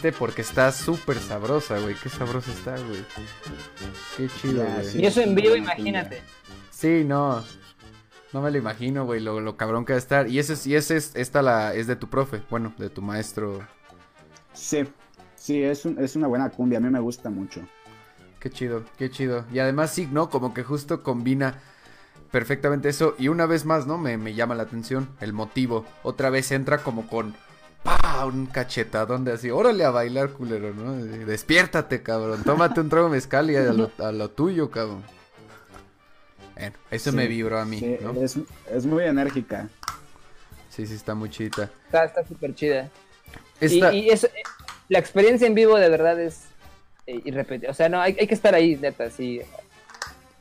[0.00, 1.94] Triste porque está súper sabrosa, güey.
[1.94, 3.04] Qué sabrosa está, güey.
[4.16, 4.84] Qué chido, güey.
[4.86, 4.98] sí.
[5.00, 6.22] Y eso en vivo, imagínate.
[6.70, 7.44] Sí, no.
[8.32, 10.28] No me lo imagino, güey, lo, lo cabrón que va a estar.
[10.28, 13.02] Y ese, es- y ese es, esta la, es de tu profe, bueno, de tu
[13.02, 13.60] maestro.
[14.54, 14.84] Sí,
[15.36, 17.60] sí, es, un- es una buena cumbia, a mí me gusta mucho.
[18.38, 19.44] Qué chido, qué chido.
[19.52, 20.30] Y además sí, ¿no?
[20.30, 21.60] Como que justo combina
[22.30, 23.14] perfectamente eso.
[23.18, 23.98] Y una vez más, ¿no?
[23.98, 25.84] Me, me llama la atención el motivo.
[26.04, 27.34] Otra vez entra como con...
[27.82, 28.24] ¡Pah!
[28.26, 29.50] Un cachetadón de así.
[29.50, 30.94] Órale a bailar, culero, ¿no?
[30.96, 32.42] De- Despiértate, cabrón.
[32.44, 35.02] Tómate un trago de mezcal y a lo, a lo tuyo, cabrón.
[36.54, 38.12] Bueno, eso Sí, me vibró a mí, Sí, ¿no?
[38.22, 38.36] es,
[38.70, 39.68] es muy enérgica.
[40.68, 41.70] Sí, sí, está muy chida.
[41.86, 42.88] Está está súper chida.
[43.60, 43.92] Y, Esta...
[43.94, 44.28] y eso,
[44.88, 46.42] la experiencia en vivo de verdad es
[47.06, 47.70] eh, irrepetible.
[47.70, 49.40] O sea, no, hay, hay que estar ahí, neta, sí.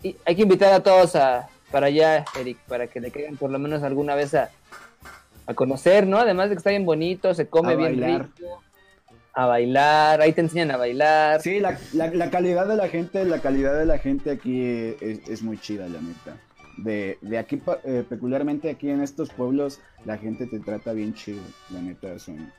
[0.03, 3.49] Y hay que invitar a todos a para allá, Eric, para que le caigan por
[3.51, 4.49] lo menos alguna vez a,
[5.49, 6.19] a conocer, ¿no?
[6.19, 8.29] Además de que está bien bonito, se come A bien bailar.
[8.37, 8.61] rico.
[9.33, 11.41] a bailar, ahí te enseñan a bailar.
[11.41, 15.27] Sí, la, la, la calidad de la gente, la calidad de la gente aquí es,
[15.27, 16.37] es muy chida, la neta.
[16.77, 21.41] De, de aquí, eh, peculiarmente aquí en estos pueblos, la gente te trata bien chido,
[21.71, 22.51] la neta, son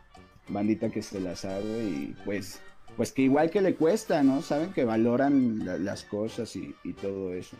[0.49, 2.61] bandita que se la sabe y pues,
[2.97, 4.41] pues que igual que le cuesta, ¿no?
[4.43, 7.57] Saben que valoran la- las cosas y, y todo eso.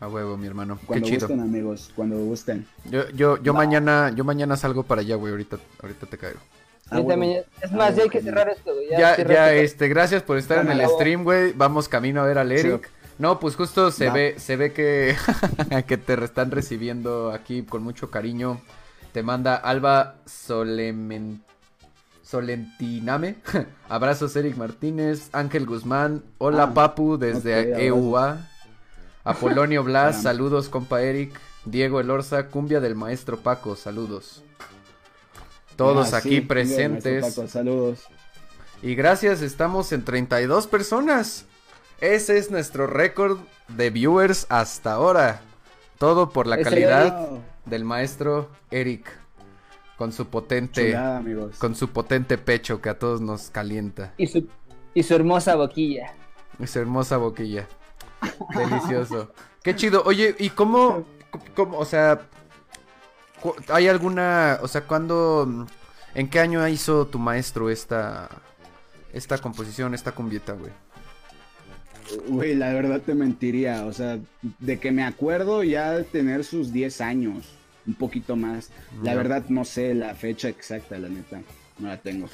[0.00, 0.78] A huevo, mi hermano.
[0.80, 1.20] Qué Cuando chido.
[1.28, 2.66] gusten, amigos, cuando gusten.
[2.90, 5.30] Yo, yo, yo mañana, yo mañana salgo para allá, güey.
[5.32, 6.38] Ahorita, ahorita te caigo.
[6.90, 8.88] Ah, también- es Ah, más, ya hay que cerrar esto, güey.
[8.90, 11.52] Ya, ya, este, gracias por estar en el stream, güey.
[11.54, 12.84] Vamos camino a ver al Eric.
[12.86, 12.90] Sí.
[13.18, 15.16] No, pues justo se ve, se ve que,
[15.86, 18.60] que te están recibiendo aquí con mucho cariño.
[19.12, 21.42] Te manda Alba Solemen...
[22.22, 23.36] Solentiname.
[23.88, 26.22] Abrazos Eric Martínez, Ángel Guzmán.
[26.38, 27.82] Hola Ah, Papu desde ok, abrazos.
[27.84, 28.48] EUA.
[29.26, 31.38] Apolonio Blas, saludos compa Eric.
[31.64, 34.42] Diego Elorza, cumbia del maestro Paco, saludos.
[35.74, 37.34] Todos Ah, aquí sí, presentes.
[37.34, 38.04] Paco, saludos.
[38.82, 41.44] Y gracias, estamos en 32 personas.
[42.00, 45.40] Ese es nuestro récord de viewers hasta ahora.
[45.98, 47.28] Todo por la calidad
[47.64, 49.06] del maestro Eric.
[49.98, 51.56] Con su potente, chulada, amigos.
[51.58, 54.12] con su potente pecho que a todos nos calienta.
[54.18, 54.46] Y su,
[54.94, 56.12] y su hermosa boquilla.
[56.60, 57.66] Esa hermosa boquilla.
[58.54, 59.32] Delicioso.
[59.62, 60.02] Qué chido.
[60.04, 61.04] Oye, ¿y cómo,
[61.54, 62.20] cómo, o sea,
[63.68, 65.66] hay alguna, o sea, cuándo,
[66.14, 68.28] en qué año hizo tu maestro esta,
[69.12, 70.72] esta composición, esta cumbieta, güey?
[72.28, 74.18] Güey, la verdad te mentiría, o sea,
[74.60, 77.46] de que me acuerdo ya de tener sus 10 años,
[77.86, 78.70] un poquito más.
[79.02, 81.40] La verdad no sé la fecha exacta, la neta,
[81.78, 82.28] no la tengo.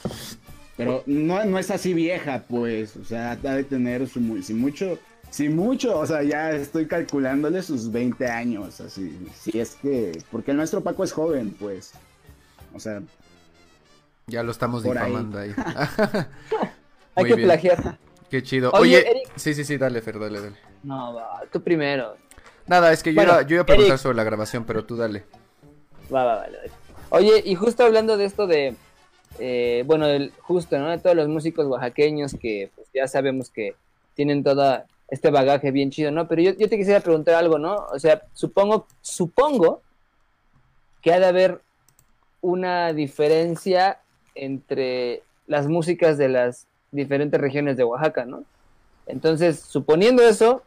[0.77, 4.99] Pero no, no es así vieja, pues, o sea, ha de tener su, si mucho,
[5.33, 10.51] si mucho, o sea, ya estoy calculándole sus 20 años, así, si es que, porque
[10.53, 11.93] el nuestro Paco es joven, pues,
[12.75, 13.03] o sea,
[14.27, 14.93] Ya lo estamos ahí.
[14.93, 15.55] difamando ahí.
[17.15, 17.49] Hay que bien.
[17.49, 17.99] plagiar.
[18.31, 18.71] Qué chido.
[18.73, 19.33] Oye, Oye, Eric.
[19.37, 20.57] sí, sí, sí, dale, Fer, dale, dale.
[20.83, 22.17] No, va, tú primero.
[22.67, 24.03] Nada, es que yo, Bueno, iba, yo iba a preguntar Eric.
[24.03, 25.25] sobre la grabación, pero tú dale.
[26.15, 26.71] Va, va, vale, vale.
[27.11, 28.75] Oye, y justo hablando de esto de,
[29.39, 30.89] eh, bueno, el, justo, ¿no?
[30.91, 33.75] De todos los músicos oaxaqueños que pues, ya sabemos que
[34.15, 36.27] tienen todo este bagaje bien chido, ¿no?
[36.27, 37.77] Pero yo, yo te quisiera preguntar algo, ¿no?
[37.93, 39.83] O sea, supongo, supongo
[41.03, 41.61] que ha de haber
[42.41, 43.99] una diferencia
[44.35, 48.45] entre las músicas de las diferentes regiones de Oaxaca, ¿no?
[49.07, 50.63] Entonces, suponiendo eso,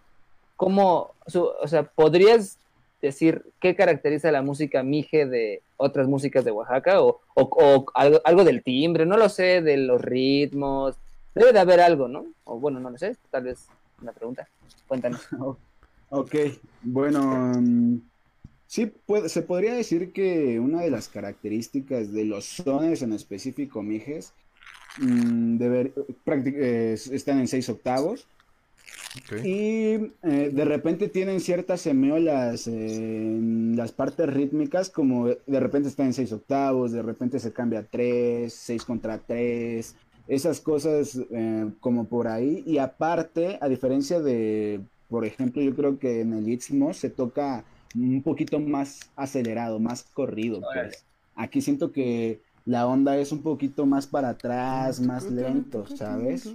[0.55, 2.57] ¿cómo, su- o sea, podrías
[3.01, 8.21] decir qué caracteriza la música mije de otras músicas de Oaxaca o, o- o algo,
[8.23, 10.95] algo del timbre, no lo sé, de los ritmos,
[11.33, 12.25] debe de haber algo, ¿no?
[12.43, 13.65] O bueno, no lo sé, tal vez
[14.05, 14.47] una pregunta,
[14.87, 15.21] cuéntanos.
[16.09, 16.35] Ok,
[16.83, 17.19] bueno,
[17.59, 17.97] mm,
[18.67, 23.81] sí, puede- se podría decir que una de las características de los sones en específico
[23.81, 24.31] mijes
[24.99, 25.93] mm, deber-
[26.45, 28.27] eh, están en seis octavos.
[29.43, 36.07] Y eh, de repente tienen ciertas semiolas en las partes rítmicas, como de repente están
[36.07, 39.95] en seis octavos, de repente se cambia a tres, seis contra tres,
[40.27, 42.63] esas cosas eh, como por ahí.
[42.65, 47.63] Y aparte, a diferencia de, por ejemplo, yo creo que en el Istmo se toca
[47.95, 51.03] un poquito más acelerado, más corrido, pues.
[51.35, 56.53] Aquí siento que la onda es un poquito más para atrás, más lento, ¿sabes?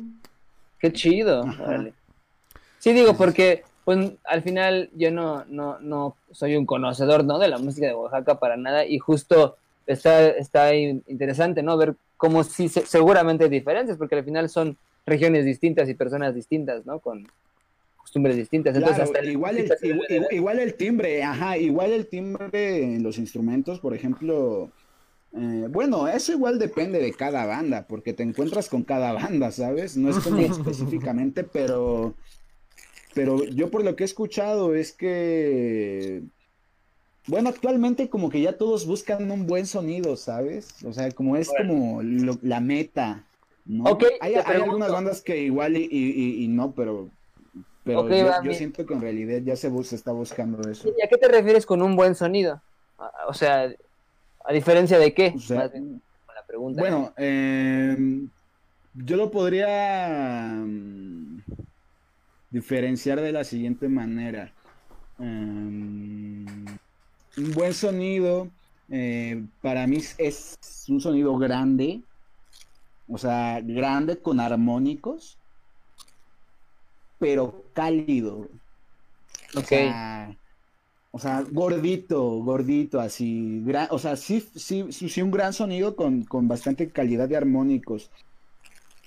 [0.79, 1.45] Qué chido.
[2.79, 7.39] Sí, digo, porque pues al final yo no, no, no soy un conocedor, ¿no?
[7.39, 9.57] De la música de Oaxaca para nada y justo
[9.87, 11.77] está, está in- interesante, ¿no?
[11.77, 14.77] Ver cómo sí, se- seguramente hay diferencias, porque al final son
[15.07, 17.01] regiones distintas y personas distintas, ¿no?
[17.01, 17.27] Con
[17.97, 18.75] costumbres distintas.
[18.77, 22.83] Entonces, Claro, hasta la igual, el, igual, de- igual el timbre, ajá, igual el timbre
[22.83, 24.71] en los instrumentos, por ejemplo,
[25.37, 29.13] eh, bueno, eso igual depende de cada banda, porque te encuentras con cada
[29.43, 29.97] banda, ¿sabes?
[29.97, 32.15] No es como específicamente, pero,
[33.15, 36.23] pero yo por lo que he escuchado es que,
[37.27, 40.83] bueno, actualmente como que ya todos buscan un buen sonido, ¿sabes?
[40.85, 43.25] O sea, como es como lo- la meta,
[43.65, 43.85] ¿no?
[43.85, 47.11] Ok, hay, algunas bandas que igual y, y- y- y no, pero,
[47.85, 48.09] pero
[48.43, 50.89] yo, siento que en realidad ya se, se está buscando eso.
[50.97, 52.63] ¿Y a qué te refieres con un buen sonido?
[53.29, 53.73] O sea,
[54.45, 55.33] ¿a diferencia de qué?
[55.35, 56.81] O sea, Más bien, con la pregunta.
[56.81, 57.97] Bueno, eh,
[58.95, 61.39] yo lo podría mm,
[62.51, 64.53] diferenciar de la siguiente manera.
[65.19, 66.45] Um,
[67.37, 68.49] un buen sonido
[68.91, 70.59] eh, para mí es
[70.89, 72.01] un sonido grande,
[73.09, 75.39] o sea, grande con armónicos,
[77.19, 78.49] pero cálido.
[79.55, 80.37] O sea,
[81.13, 83.63] o sea, gordito, gordito, así.
[83.91, 88.11] o sea, sí, sí, sí, sí, un gran sonido con, con bastante calidad de armónicos.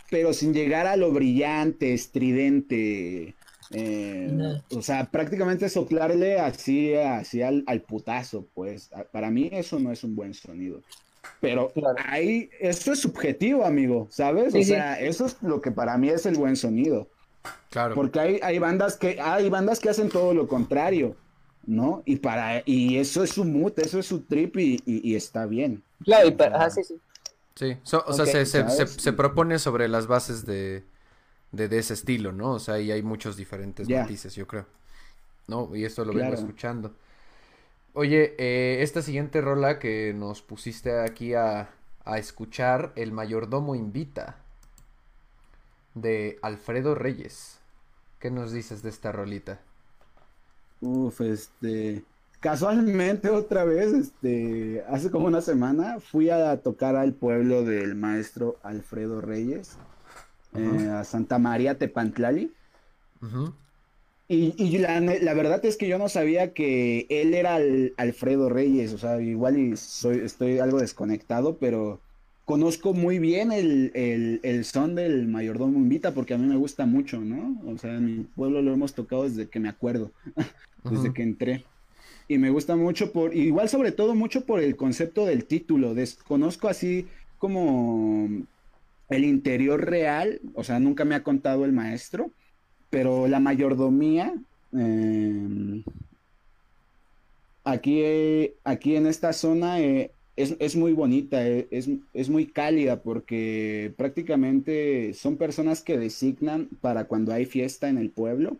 [0.09, 3.35] pero sin llegar a lo brillante, estridente.
[3.73, 8.91] Eh, o sea, prácticamente soplarle así, así al, al putazo, pues.
[8.93, 10.81] A- Para mí eso no es un buen sonido.
[11.39, 11.95] Pero Claro.
[12.07, 14.53] ahí, eso es subjetivo, amigo, ¿sabes?
[14.53, 14.67] Sí, o sí.
[14.69, 17.07] sea, eso es lo que para mí es el buen sonido.
[17.69, 17.95] Claro.
[17.95, 21.15] Porque hay, hay bandas que hay bandas que hacen todo lo contrario,
[21.65, 22.01] ¿no?
[22.05, 25.45] Y para y eso es su mood, eso es su trip y, y- y está
[25.45, 25.81] bien.
[26.03, 26.95] Claro, y para, ajá, sí, sí.
[27.55, 30.83] Sí, so- o sea, se, se, se, se propone sobre las bases de,
[31.53, 32.51] de, de ese estilo, ¿no?
[32.51, 34.65] O sea, y hay muchos diferentes matices, yo creo.
[35.47, 35.73] ¿No?
[35.75, 36.93] Y esto lo vengo escuchando.
[37.93, 41.69] Oye, eh, esta siguiente rola que nos pusiste aquí a,
[42.03, 44.37] a escuchar, El Mayordomo Invita,
[45.93, 47.59] de Alfredo Reyes.
[48.19, 49.59] ¿Qué nos dices de esta rolita?
[50.81, 52.03] Uf, este
[52.39, 58.57] casualmente otra vez, este, hace como una semana fui a tocar al pueblo del maestro
[58.63, 59.77] Alfredo Reyes,
[60.55, 62.51] eh, a Santa María Tepantlali.
[64.27, 68.49] Y, y la, la verdad es que yo no sabía que él era el Alfredo
[68.49, 71.99] Reyes, o sea, igual y soy, estoy algo desconectado, pero
[72.45, 76.85] conozco muy bien el, el, el son del Mayordomo Invita porque a mí me gusta
[76.85, 77.61] mucho, ¿no?
[77.71, 80.11] O sea, en mi pueblo lo hemos tocado desde que me acuerdo,
[80.83, 81.63] desde que entré.
[82.27, 86.67] Y me gusta mucho por, igual sobre todo mucho por el concepto del título, desconozco
[86.69, 88.29] así como
[89.13, 92.31] el interior real, o sea, nunca me ha contado el maestro,
[92.89, 94.33] pero la mayordomía,
[94.77, 95.83] eh,
[97.63, 103.01] aquí, aquí en esta zona eh, es, es muy bonita, eh, es, es muy cálida
[103.01, 108.57] porque prácticamente son personas que designan para cuando hay fiesta en el pueblo,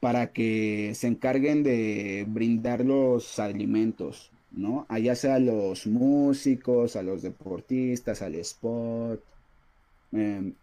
[0.00, 4.86] para que se encarguen de brindar los alimentos, ¿no?
[4.88, 9.20] Allá sea a los músicos, a los deportistas, al spot.
[10.14, 10.54] Em,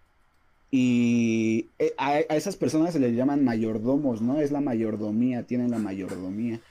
[0.71, 4.39] y eh, a, a esas personas se les llaman mayordomos, ¿no?
[4.39, 6.61] Es la mayordomía, tienen la mayordomía.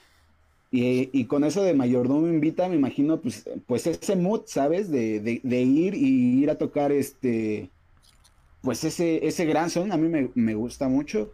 [0.73, 4.91] Y, y con eso de mayordomo invita, me imagino, pues, pues ese mood, ¿sabes?
[4.91, 7.69] De, de, de ir y ir a tocar este,
[8.63, 11.31] pues ese, ese gran son, a mí me, me gusta mucho,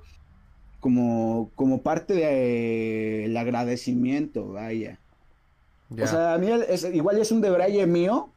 [0.80, 4.98] como, como parte del agradecimiento, vaya.
[5.90, 6.04] Ya.
[6.04, 8.30] O sea, a mí es, igual es un debraye mío,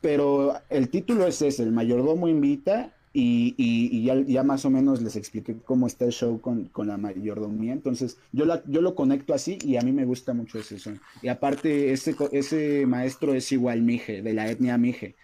[0.00, 4.70] pero el título es ese, el mayordomo invita, y, y- y ya, ya más o
[4.70, 8.80] menos les expliqué cómo está el show con, con la mayordomía, entonces yo, la, yo
[8.80, 11.00] lo conecto así y a mí me gusta mucho ese son.
[11.20, 15.14] Y aparte, ese, co- ese maestro es igual Mije, de la etnia Mije.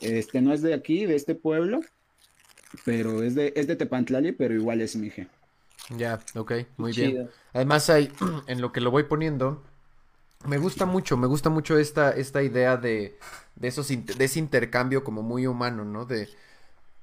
[0.00, 1.80] Este no es de aquí, de este pueblo,
[2.84, 5.28] pero es de, es de Tepantlali, pero igual es Mije.
[5.96, 7.14] Ya, ok, muy bien.
[7.52, 8.10] Además hay,
[8.48, 9.62] en lo que lo voy poniendo,
[10.46, 13.18] me gusta mucho, me gusta mucho esta, esta idea de,
[13.56, 16.04] de esos, de ese intercambio como muy humano, ¿no?
[16.04, 16.28] De,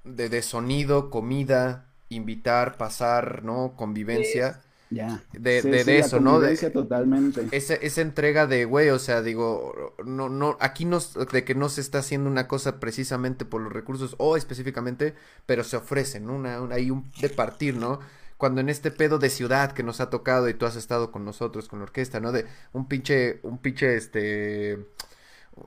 [0.04, 3.74] de, de sonido, comida, invitar, pasar, ¿no?
[3.78, 4.62] Convivencia.
[4.90, 5.24] Ya.
[5.34, 6.40] De- Sí, de- sí, de la eso, ¿no?
[6.40, 7.42] De- convivencia totalmente.
[7.52, 11.70] Esa, esa entrega de, güey, o sea, digo, no, no, aquí no, de que no
[11.70, 15.16] se está haciendo una cosa precisamente por los recursos o específicamente,
[15.46, 16.36] pero se ofrece, ¿no?
[16.36, 18.00] Una, una- hay un de partir, ¿no?
[18.42, 21.26] Cuando en este pedo de ciudad que nos ha tocado y tú has estado con
[21.26, 22.34] nosotros, con la orquesta, ¿no?
[22.34, 24.88] De un pinche, un pinche, este,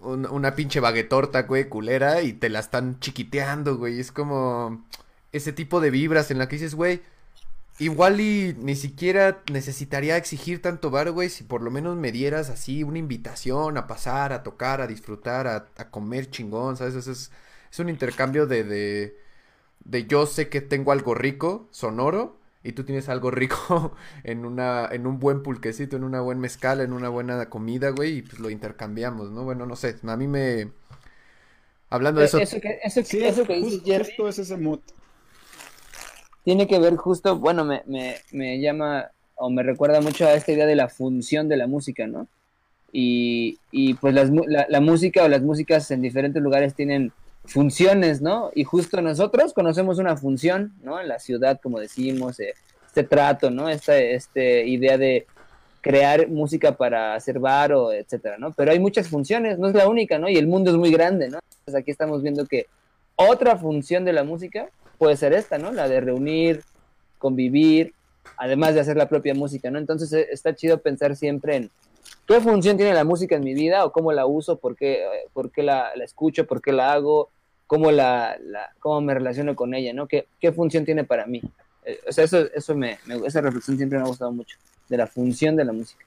[0.00, 4.84] un- una pinche baguetorta, güey, culera, y te la están chiquiteando, güey, es como
[5.32, 7.02] ese tipo de vibras en la que dices, güey,
[7.78, 12.48] Igual y ni siquiera necesitaría exigir tanto bar, güey, si por lo menos me dieras
[12.50, 16.94] así una invitación a pasar, a tocar, a disfrutar, a, a comer chingón, ¿sabes?
[16.94, 17.32] Es, es,
[17.72, 19.18] es un intercambio de, de,
[19.84, 23.94] de yo sé que tengo algo rico, sonoro, y tú tienes algo rico
[24.24, 28.18] en una, en un buen pulquecito, en una buena mezcal, en una buena comida, güey,
[28.18, 29.44] y pues lo intercambiamos, ¿no?
[29.44, 30.72] Bueno, no sé, a mí me...
[31.90, 32.42] Hablando de eso...
[32.44, 34.80] Eso que, eso, Sí, eso que dices, Jerry, justo es ese mood.
[36.44, 40.52] tiene que ver justo, bueno, me, me, me llama o me recuerda mucho a esta
[40.52, 42.28] idea de la función de la música, ¿no?
[42.92, 47.12] Y, y pues las, mu- la, la música o las músicas en diferentes lugares tienen
[47.46, 48.50] funciones, ¿no?
[48.54, 51.00] Y justo nosotros conocemos una función, ¿no?
[51.00, 52.54] En la ciudad, como decimos, eh,
[52.86, 53.68] este trato, ¿no?
[53.68, 55.26] Esta este idea de
[55.80, 58.52] crear música para hacer bar o etcétera, ¿no?
[58.52, 60.28] Pero hay muchas funciones, no es la única, ¿no?
[60.28, 61.38] Y el mundo es muy grande, ¿no?
[61.44, 62.66] Entonces aquí estamos viendo que
[63.16, 65.72] otra función de la música puede ser esta, ¿no?
[65.72, 66.62] La de reunir,
[67.18, 67.92] convivir,
[68.38, 69.78] además de hacer la propia música, ¿no?
[69.78, 71.70] Entonces eh, está chido pensar siempre en
[72.26, 75.28] qué función tiene la música en mi vida o cómo la uso, por qué, eh,
[75.32, 77.28] por qué la, la escucho, por qué la hago,
[77.66, 80.06] cómo, la, la- cómo me relaciono con ella, ¿no?
[80.06, 81.42] ¿Qué, qué función tiene para mí?
[81.84, 84.56] Eh, o sea, eso, eso me, me- esa reflexión siempre me ha gustado mucho,
[84.88, 86.04] de la función de la música.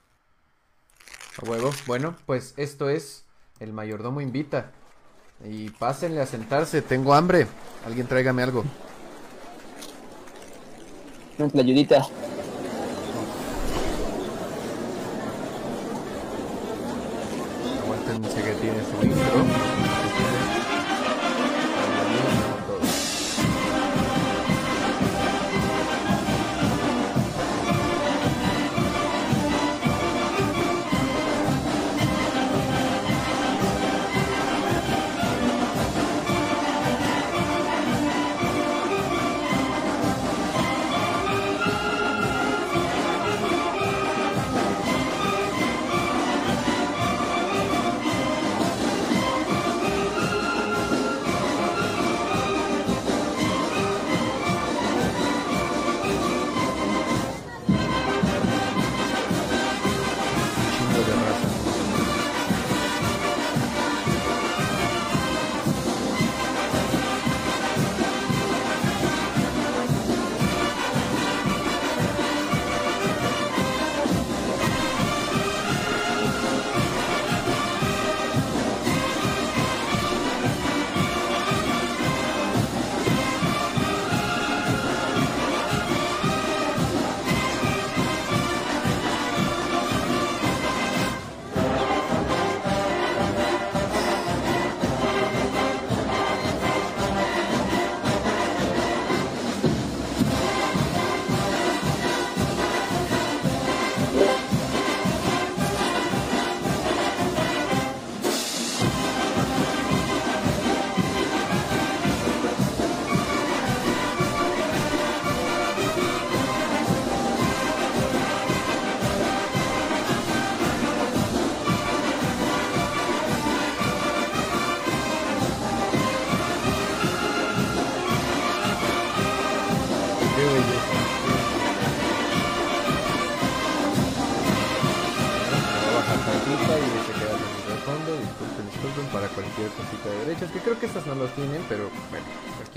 [1.41, 1.69] A huevo.
[1.85, 3.23] Bueno, pues esto es
[3.59, 4.71] El Mayordomo Invita.
[5.45, 7.45] Y pásenle a sentarse, tengo hambre.
[7.85, 8.63] Alguien tráigame algo.
[11.37, 12.07] Una ayudita.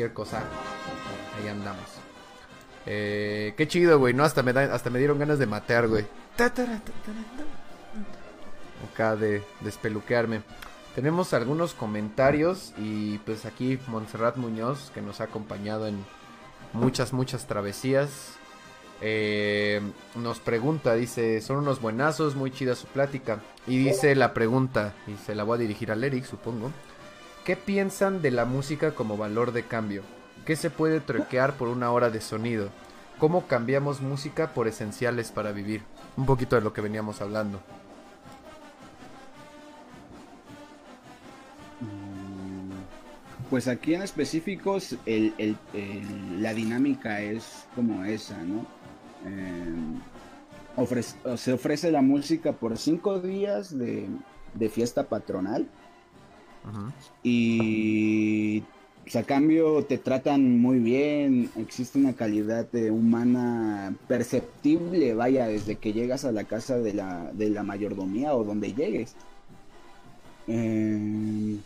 [0.09, 0.43] Cualquier cosa.
[1.41, 1.85] Ahí andamos.
[2.87, 4.25] Eh, qué chido, güey, ¿no?
[4.25, 6.07] Hasta me, da- hasta me dieron ganas de matear, güey.
[8.93, 10.43] Acá de despeluquearme.
[10.95, 16.05] Tenemos algunos comentarios y pues aquí Montserrat Muñoz que nos ha acompañado en
[16.73, 18.33] muchas, muchas travesías.
[19.03, 19.81] Eh,
[20.15, 23.41] nos pregunta, dice, son unos buenazos, muy chida su plática.
[23.67, 26.71] Y dice la pregunta, y se la voy a dirigir al Eric, supongo.
[27.45, 30.09] ¿Qué piensan de la música como valor de cambio?
[30.45, 32.73] ¿Qué se puede troquear por una hora de sonido?
[33.19, 35.91] ¿Cómo cambiamos música por esenciales para vivir?
[36.17, 37.67] Un poquito de lo que veníamos hablando.
[41.81, 42.85] Mm,
[43.49, 48.73] Pues aquí en específicos la dinámica es como esa, ¿no?
[50.75, 50.87] O
[51.37, 55.71] se ofrece la música por cinco días de fiesta patronal
[57.23, 58.63] Y
[59.15, 66.25] a cambio te tratan muy bien, existe una calidad humana perceptible, vaya, desde que llegas
[66.25, 69.15] a la casa de la, de la mayordomía o donde llegues.
[70.47, 71.57] Eh,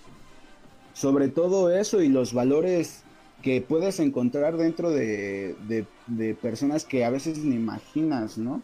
[0.94, 3.02] sobre todo eso y los valores
[3.42, 8.62] que puedes encontrar dentro de, de- de personas que a veces ni imaginas, ¿no?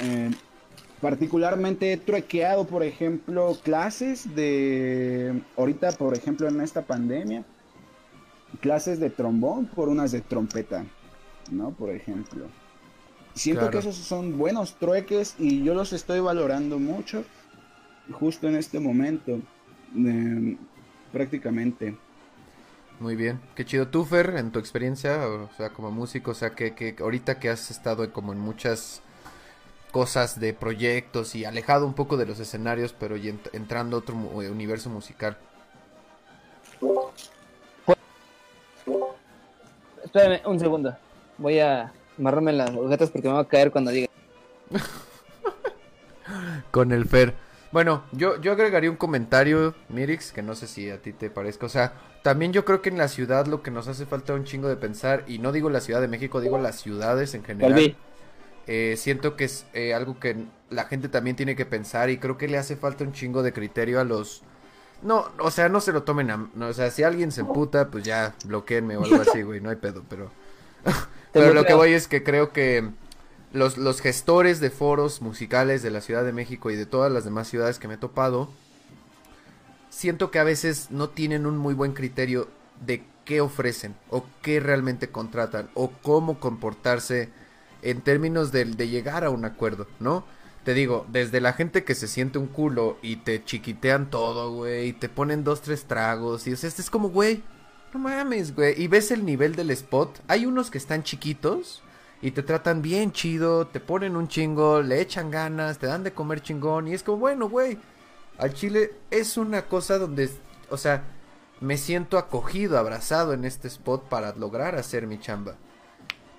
[0.00, 0.30] Eh,
[1.00, 7.44] particularmente he truequeado, por ejemplo, clases de, ahorita, por ejemplo, en esta pandemia,
[8.60, 10.84] clases de trombón por unas de trompeta,
[11.50, 11.70] ¿no?
[11.70, 12.46] Por ejemplo.
[13.34, 13.72] Siento Claro.
[13.72, 17.24] que esos son buenos trueques y yo los estoy valorando mucho
[18.10, 19.38] justo en este momento,
[19.96, 20.56] eh,
[21.12, 21.96] prácticamente.
[22.98, 23.40] Muy bien.
[23.54, 23.86] Qué chido.
[23.88, 27.48] Tú, Fer, en tu experiencia, o sea, como músico, o sea, que, que ahorita que
[27.48, 29.02] has estado como en muchas
[29.90, 34.00] cosas de proyectos y alejado un poco de los escenarios, pero y ent- entrando a
[34.00, 35.36] otro mu- eh, universo musical.
[40.04, 40.96] Espérame un segundo.
[41.38, 44.08] Voy a amarrarme las agujetas porque me va a caer cuando diga.
[46.70, 47.34] Con el Fer.
[47.70, 51.66] Bueno, yo, yo agregaría un comentario, Mirix, que no sé si a ti te parezca.
[51.66, 54.44] O sea, también yo creo que en la ciudad lo que nos hace falta un
[54.44, 57.72] chingo de pensar, y no digo la Ciudad de México, digo las ciudades en general.
[57.72, 57.96] Volví.
[58.70, 60.36] Eh, siento que es eh, algo que
[60.68, 63.54] la gente también tiene que pensar y creo que le hace falta un chingo de
[63.54, 64.42] criterio a los...
[65.00, 66.50] No, o sea, no se lo tomen a...
[66.54, 69.70] no, o sea, si alguien se emputa, pues ya bloqueenme o algo así, güey, no
[69.70, 70.30] hay pedo, pero...
[71.32, 72.90] pero lo que voy es que creo que
[73.54, 77.24] los, los gestores de foros musicales de la Ciudad de México y de todas las
[77.24, 78.50] demás ciudades que me he topado
[79.88, 82.48] siento que a veces no tienen un muy buen criterio
[82.84, 87.30] de qué ofrecen o qué realmente contratan o cómo comportarse
[87.82, 90.24] en términos de, de llegar a un acuerdo, ¿no?
[90.64, 94.88] Te digo, desde la gente que se siente un culo y te chiquitean todo, güey,
[94.88, 97.42] y te ponen dos, tres tragos, y es, este es como, güey,
[97.94, 101.82] no mames, güey, y ves el nivel del spot, hay unos que están chiquitos
[102.20, 106.12] y te tratan bien chido, te ponen un chingo, le echan ganas, te dan de
[106.12, 107.78] comer chingón, y es como, bueno, güey,
[108.36, 110.28] al chile es una cosa donde,
[110.68, 111.04] o sea,
[111.60, 115.56] me siento acogido, abrazado en este spot para lograr hacer mi chamba.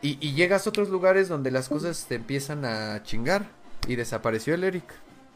[0.02, 3.48] Y, y llegas a otros lugares donde las cosas te empiezan a chingar.
[3.88, 4.84] Y desapareció el Eric.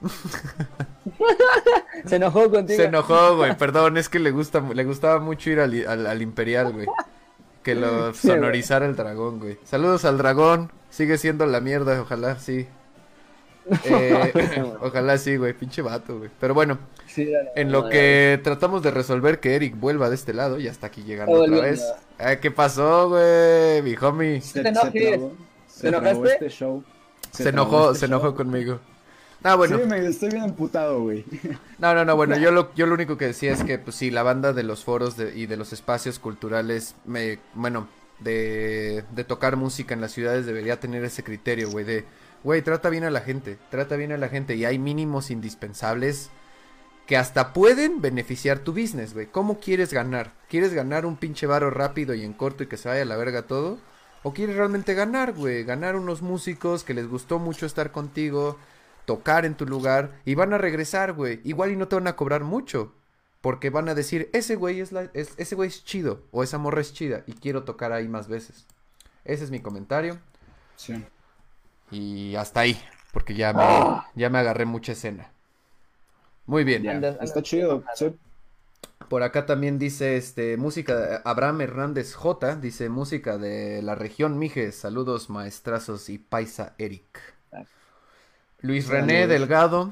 [2.05, 2.78] Se enojó contigo.
[2.78, 3.57] Se enojó, güey.
[3.57, 6.88] Perdón, es que le gusta, le gustaba mucho ir al, al, al Imperial, güey.
[7.64, 9.57] Que lo sonorizara el dragón, güey.
[9.64, 10.72] Saludos al dragón.
[10.89, 12.68] Sigue siendo la mierda, ojalá, sí.
[13.86, 15.53] Eh, ojalá sí, güey.
[15.53, 16.30] Pinche vato, güey.
[16.39, 20.59] Pero bueno, Sí, en lo que tratamos de resolver que Eric vuelva de este lado,
[20.59, 21.84] ya está aquí llegando otra vez.
[22.20, 23.82] Ah, ¿Qué pasó, güey?
[23.84, 24.41] Mi homie.
[24.41, 25.09] Se, te se enojes.
[25.11, 26.34] trabó, ¿Te se trabó enojaste?
[26.34, 26.84] este show.
[27.32, 28.36] Se, enojó, este se enojó show.
[28.36, 28.80] conmigo.
[29.43, 29.78] Ah, bueno.
[29.78, 31.26] Sí, me estoy bien emputado, güey.
[31.80, 34.09] No, no, no, bueno, yo lo, yo lo único que decía es que, pues sí,
[34.09, 37.88] la banda de los foros de- y de los espacios culturales, me, bueno,
[38.20, 42.05] de, de tocar música en las ciudades debería tener ese criterio, güey, de,
[42.44, 46.30] güey, trata bien a la gente, trata bien a la gente y hay mínimos indispensables
[47.08, 49.28] que hasta pueden beneficiar tu business, güey.
[49.28, 50.34] ¿Cómo quieres ganar?
[50.50, 53.18] ¿Quieres ganar un pinche varo rápido y en corto y que se vaya a la
[53.18, 53.78] verga todo?
[54.24, 55.66] ¿O quieres realmente ganar, güey?
[55.66, 58.58] Ganar unos músicos que les gustó mucho estar contigo,
[59.06, 61.41] tocar en tu lugar y van a regresar, güey.
[61.44, 62.94] Igual y no te van a cobrar mucho.
[63.41, 66.58] Porque van a decir, ese güey es, la, es- ese güey es chido o esa
[66.58, 68.66] morra es chida y quiero tocar ahí más veces.
[69.26, 70.18] Ese es mi comentario
[70.78, 71.04] Sí.
[71.94, 72.78] Y hasta ahí,
[73.12, 74.08] porque ya me, Ah.
[74.16, 75.30] ya me agarré mucha escena.
[76.46, 76.86] Muy bien.
[77.22, 77.84] Está chido.
[77.96, 78.14] sí.
[79.10, 84.76] Por acá también dice este música Abraham Hernández J dice música de la región Mijes.
[84.76, 87.20] Saludos maestrazos y paisa Eric.
[88.62, 89.28] Luis René.
[89.28, 89.91] Delgado,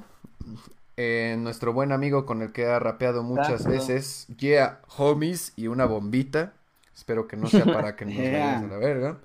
[0.97, 3.69] eh, nuestro buen amigo con el que ha rapeado muchas Exacto.
[3.71, 4.27] veces.
[4.37, 6.53] Yeah, homies y una bombita.
[6.95, 8.31] Espero que no sea para que nos Yeah.
[8.31, 9.17] vayamos a la verga.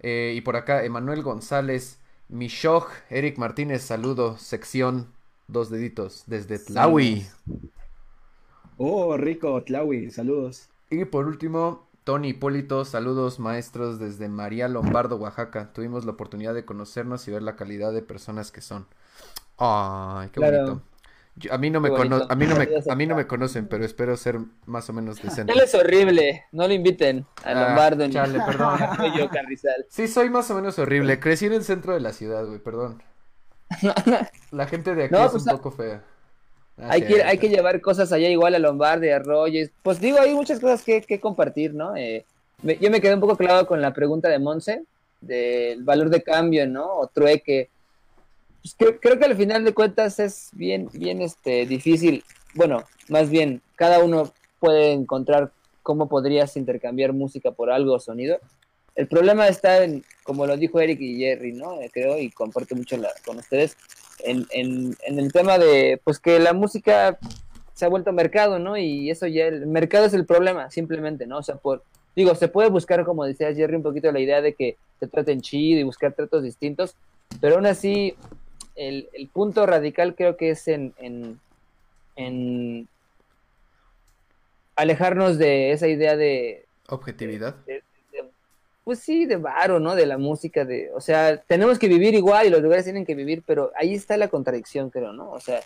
[0.00, 1.98] Eh, y por acá Emanuel González,
[2.28, 5.06] Mishoj, Eric Martínez, saludo, sección,
[5.48, 7.26] dos deditos, desde Tlawi.
[8.78, 10.68] Oh, rico, Tlawi, saludos.
[10.90, 15.72] Y por último, Tony Hipólito, saludos maestros desde María Lombardo, Oaxaca.
[15.72, 18.86] Tuvimos la oportunidad de conocernos y ver la calidad de personas que son.
[19.58, 20.58] Ay, qué Claro.
[20.66, 20.82] bonito.
[21.38, 23.68] Yo- a mí no me cono- a mí no me a mí no me conocen,
[23.68, 25.52] pero espero ser más o menos decente.
[25.52, 26.44] Él es horrible.
[26.52, 28.78] No lo inviten a Ah, Lombardo ni chale, perdón.
[29.18, 29.84] yo Carrizal.
[29.90, 31.20] Sí, soy más o menos horrible.
[31.20, 33.02] Crecí en el centro de la ciudad, güey, perdón.
[34.50, 36.02] La gente de aquí No, es pues, un a- poco fea.
[36.78, 39.70] Ah, hay, que, hay que llevar cosas allá igual a Lombardi, a Rogers.
[39.82, 41.96] Pues digo, hay muchas cosas que, que compartir, ¿no?
[41.96, 42.24] Eh,
[42.62, 44.84] me- yo me quedé un poco clavado con la pregunta de Monse,
[45.20, 46.86] del valor de cambio, ¿no?
[46.86, 47.70] O trueque.
[48.66, 52.24] Pues creo, creo que al final de cuentas es bien, bien este, difícil.
[52.54, 55.52] Bueno, más bien, cada uno puede encontrar
[55.84, 58.38] cómo podrías intercambiar música por algo o sonido.
[58.96, 61.80] El problema está en, como lo dijo Eric y Jerry, ¿no?
[61.80, 63.76] Eh, creo, y comparto mucho la- con ustedes,
[64.24, 67.20] en, en, en el tema de, pues que la música
[67.72, 68.76] se ha vuelto mercado, ¿no?
[68.76, 71.38] Y eso ya, el mercado es el problema, simplemente, ¿no?
[71.38, 71.84] O sea, por,
[72.16, 75.40] digo, se puede buscar, como decía Jerry, un poquito la idea de que te traten
[75.40, 76.96] chido y buscar tratos distintos,
[77.40, 78.16] pero aún así,
[78.76, 81.40] el, el punto radical creo que es en, en,
[82.16, 82.88] en
[84.76, 87.54] alejarnos de esa idea de, Objetividad.
[87.66, 88.24] de- de-
[88.84, 89.94] pues sí, de varo, ¿no?
[89.96, 93.14] De la música, de, o sea, tenemos que vivir igual y los lugares tienen que
[93.16, 95.30] vivir, pero ahí está la contradicción, creo, ¿no?
[95.32, 95.60] O sea,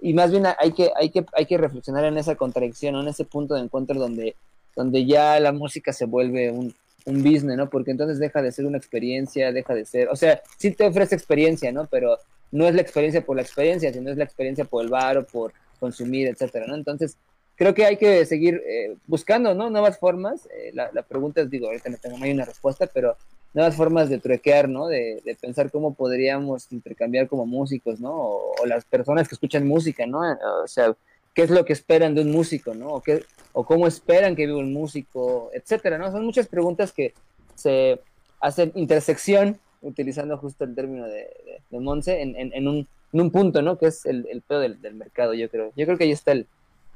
[0.00, 3.02] y más bien hay que, hay que, hay que reflexionar en esa contradicción, ¿no?
[3.02, 4.34] En ese punto de encuentro donde,
[4.74, 7.68] donde ya la música se vuelve un, un business, ¿no?
[7.68, 11.14] Porque entonces deja de ser una experiencia, deja de ser, o sea, sí te ofrece
[11.14, 11.86] experiencia, ¿no?
[11.90, 12.16] Pero
[12.52, 15.52] no es la experiencia por la experiencia, sino es la experiencia por el varo, por
[15.80, 16.76] consumir, etcétera, ¿no?
[16.76, 17.16] Entonces,
[17.56, 19.70] creo que hay que seguir eh, buscando, ¿no?
[19.70, 20.46] Nuevas formas.
[20.56, 23.16] Eh, la, pregunta es, digo, ahorita no tengo no hay una respuesta, pero
[23.54, 24.86] nuevas formas de truequear, ¿no?
[24.86, 28.12] De, pensar cómo podríamos intercambiar como músicos, ¿no?
[28.12, 30.20] O, o las personas que escuchan música, ¿no?
[30.62, 30.94] O sea,
[31.34, 32.88] ¿qué es lo que esperan de un músico, ¿no?
[32.88, 36.10] O, qué, o cómo esperan que viva un músico, etcétera, ¿no?
[36.12, 37.14] Son muchas preguntas que
[37.54, 38.00] se
[38.40, 43.20] hacen intersección, utilizando justo el término de, de, de Monse, en, en, en, un, en
[43.20, 43.78] un punto, ¿no?
[43.78, 45.72] Que es el, el pedo del, del mercado, yo creo.
[45.76, 46.46] Yo creo que ahí está el,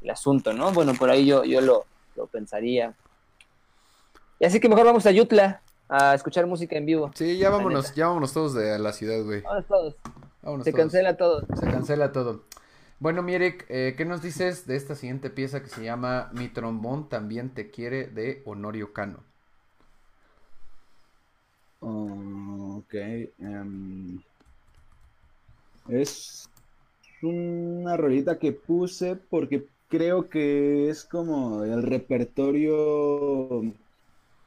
[0.03, 0.73] el asunto, ¿no?
[0.73, 1.85] Bueno, por ahí yo, yo lo,
[2.17, 2.95] lo pensaría.
[4.39, 7.11] Y así que mejor vamos a Yutla a escuchar música en vivo.
[7.15, 9.43] Sí, ya vámonos, ya vámonos todos de la ciudad, güey.
[9.43, 9.95] Vamos todos.
[10.43, 10.83] Vámonos Se todos.
[10.85, 11.47] cancela todo.
[11.59, 12.45] Se cancela todo.
[12.99, 17.09] Bueno, Mierek, eh, ¿qué nos dices de esta siguiente pieza que se llama Mi trombón
[17.09, 19.21] también te quiere de Honorio Cano?
[21.89, 22.95] Ok.
[23.39, 24.19] em,
[25.89, 26.49] es
[27.23, 33.63] una rolita que puse porque creo que es como el repertorio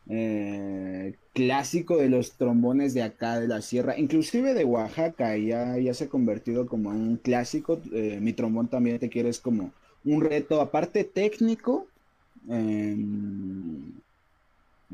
[0.10, 5.94] eh, clásico de los trombones de acá de la sierra, inclusive de Oaxaca, ya, ya
[5.94, 7.82] se ha convertido como en un clásico.
[7.94, 9.74] Eh, mi trombón también te quiere, es como
[10.04, 11.88] un reto, aparte técnico,
[12.50, 14.02] em,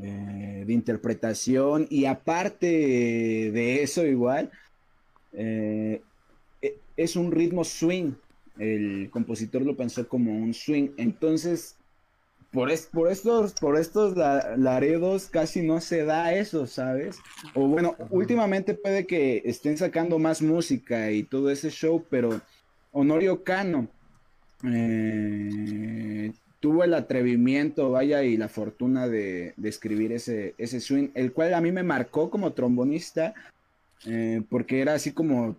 [0.02, 4.50] eh, de interpretación, y aparte de eso igual,
[5.32, 6.02] eh,
[6.62, 8.12] e- es un ritmo swing.
[8.58, 10.90] El compositor lo pensó como un swing.
[10.96, 11.76] Entonces,
[12.52, 17.18] por, es- por estos, por estos la- Laredos casi no se da eso, ¿sabes?
[17.54, 22.40] O bueno, últimamente puede que estén sacando más música y todo ese show, pero
[22.92, 23.88] Honorio Cano
[24.64, 26.32] eh,
[26.66, 31.60] tuvo el atrevimiento, vaya, y la fortuna de, escribir ese, ese swing, el cual a
[31.60, 33.34] mí me marcó como trombonista,
[34.04, 35.54] eh, porque era así como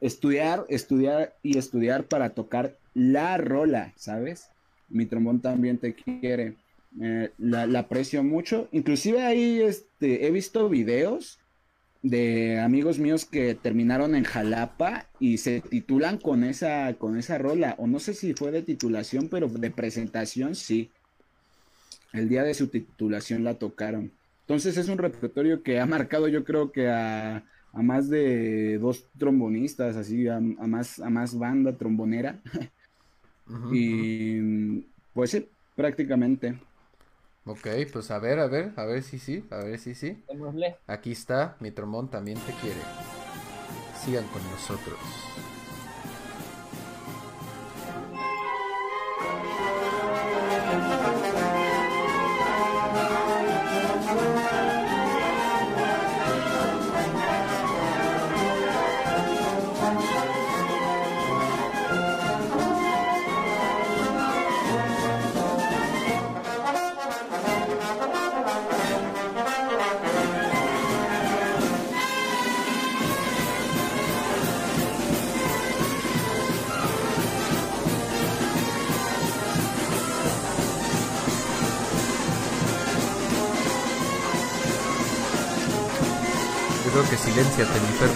[0.00, 4.48] estudiar, estudiar y estudiar para tocar la rola, ¿sabes?
[4.88, 6.54] Mi trombón también te quiere.
[6.98, 8.68] Eh, la, la aprecio mucho.
[8.72, 11.40] Inclusive ahí este, he visto videos
[12.02, 17.76] de amigos míos que terminaron en Jalapa y se titulan con esa, con esa rola.
[17.78, 20.90] O no sé si fue de titulación, pero de presentación sí.
[22.12, 24.10] El día de su titulación la tocaron.
[24.42, 29.06] Entonces es un repertorio que ha marcado yo creo que a, a más de dos
[29.18, 32.40] trombonistas, así, a, a más, a más banda trombonera.
[33.72, 34.80] Y
[35.14, 35.46] pues sí,
[35.76, 36.58] prácticamente.
[37.44, 40.24] Ok, pues a ver, a ver, a ver si sí, a ver si sí.
[40.86, 42.80] Aquí está, mi trombón también te quiere.
[43.94, 44.98] Sigan con nosotros.
[87.64, 88.11] Que silenciate,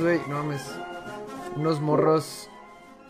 [0.00, 0.18] güey.
[0.18, 0.62] Además, güey, no mames.
[1.56, 2.50] Unos morros.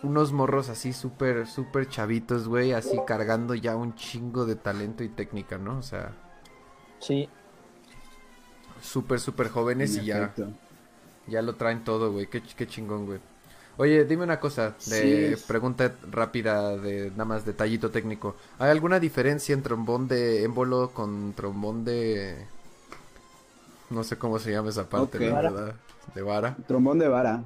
[0.02, 2.72] Unos morros así súper, súper chavitos, güey.
[2.72, 5.78] Así cargando ya un chingo de talento y técnica, ¿no?
[5.78, 6.12] O sea,
[6.98, 7.28] Sí.
[8.80, 10.48] súper, súper jóvenes En y ya, efecto.
[11.26, 12.26] ya lo traen todo, güey.
[12.28, 13.20] Qué, qué chingón, güey.
[13.76, 15.44] Oye, dime una cosa, de Sí.
[15.48, 18.36] pregunta rápida, de nada más detallito técnico.
[18.58, 22.46] ¿Hay alguna diferencia en trombón de émbolo con trombón de...
[23.90, 25.50] No sé cómo se llama esa parte, la Vara.
[25.50, 25.74] verdad.
[26.14, 26.56] De vara.
[26.66, 27.44] Trombón de vara.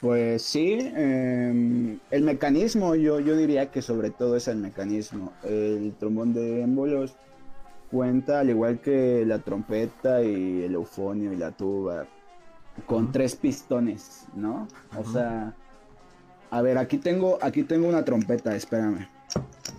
[0.00, 5.32] Pues sí, em, el mecanismo, yo, yo diría que sobre todo es el mecanismo.
[5.42, 7.14] El trombón de émbolos
[7.90, 12.06] cuenta, al igual que la trompeta y el eufonio y la tuba,
[12.86, 14.66] con tres pistones, ¿no?
[14.96, 15.54] O sea,
[16.50, 19.08] a ver, aquí tengo, aquí tengo una trompeta, espérame.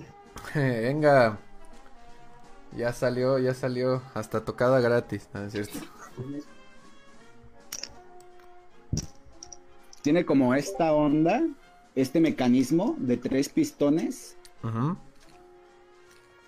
[0.56, 1.38] Venga.
[2.78, 4.02] Ya salió, ya salió.
[4.14, 5.80] Hasta tocada gratis, ¿no es cierto?
[10.02, 11.42] Tiene como esta onda,
[11.96, 14.98] este mecanismo de tres pistones Ujú.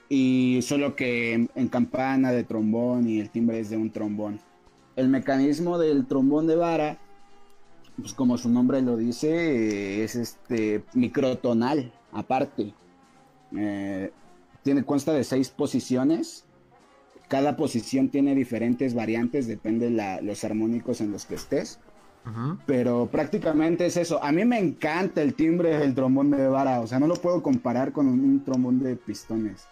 [0.09, 4.39] y solo que en, en campana de trombón y el timbre es de un trombón.
[4.95, 6.97] El mecanismo del trombón de vara,
[7.99, 12.73] pues como su nombre lo dice, es este microtonal, aparte.
[13.55, 14.11] Eh,
[14.67, 16.43] tiene, consta de seis posiciones.
[17.29, 21.79] Cada posición tiene diferentes variantes, depende de los armónicos en los que estés.
[22.65, 24.21] Pero prácticamente es eso.
[24.21, 26.81] A mí me encanta el timbre del trombón de vara.
[26.81, 29.65] O sea, no lo puedo comparar con un, trombón de pistones.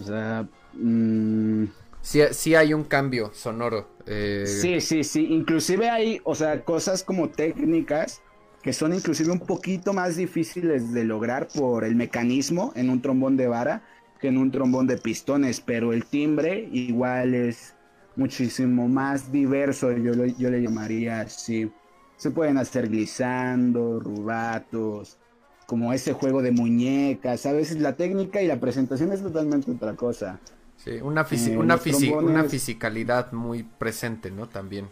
[0.00, 0.46] O sea...
[0.74, 1.64] Mmm...
[2.00, 3.88] Sí, hay un cambio sonoro.
[4.06, 4.44] Eh.
[4.46, 5.26] Sí, sí, sí.
[5.30, 8.22] Inclusive hay, o sea, cosas como técnicas
[8.62, 13.36] que son inclusive un poquito más difíciles de lograr por el mecanismo en un trombón
[13.36, 13.82] de vara
[14.20, 17.74] que en un trombón de pistones, pero el timbre igual es
[18.16, 21.70] muchísimo más diverso, yo, yo le llamaría así.
[22.16, 25.18] Se pueden hacer glissando, rubatos,
[25.66, 27.46] como ese juego de muñecas.
[27.46, 30.40] A veces la técnica y la presentación es totalmente otra cosa.
[30.76, 31.78] Sí, una, eh, una,
[32.20, 34.48] una fisicalidad muy presente, ¿no?
[34.48, 34.88] También.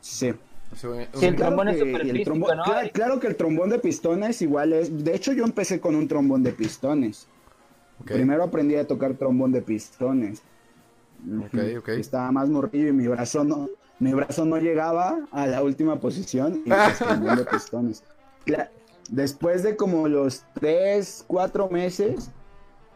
[0.00, 0.34] Sí.
[1.20, 1.82] el trombón es
[2.92, 5.04] claro, que el trombón de pistones igual es.
[5.04, 7.28] De hecho, yo empecé con un trombón de pistones.
[8.04, 10.42] Primero aprendí a tocar trombón de pistones.
[11.46, 12.00] Okay, okay.
[12.00, 13.68] Estaba más morrillo y mi brazo no,
[13.98, 16.98] mi brazo no llegaba a la última posición y pues,
[17.38, 18.02] de pistones.
[19.10, 22.30] Después de como los 3, 4 meses,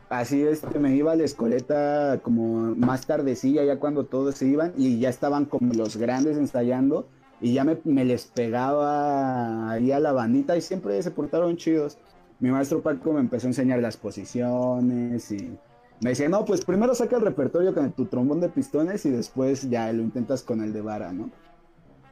[0.09, 4.73] así este, me iba a la escoleta como más tardecilla, ya cuando todos se iban
[4.77, 7.07] y ya estaban como los grandes ensayando
[7.41, 11.99] y ya me, me les pegaba ahí a la bandita y siempre se portaron chidos.
[12.41, 15.59] Mi maestro Paco me empezó a enseñar las posiciones y
[16.01, 19.69] me decía, no, pues primero saca el repertorio con tu trombón de pistones y después
[19.69, 21.31] ya lo intentas con el de vara, ¿no?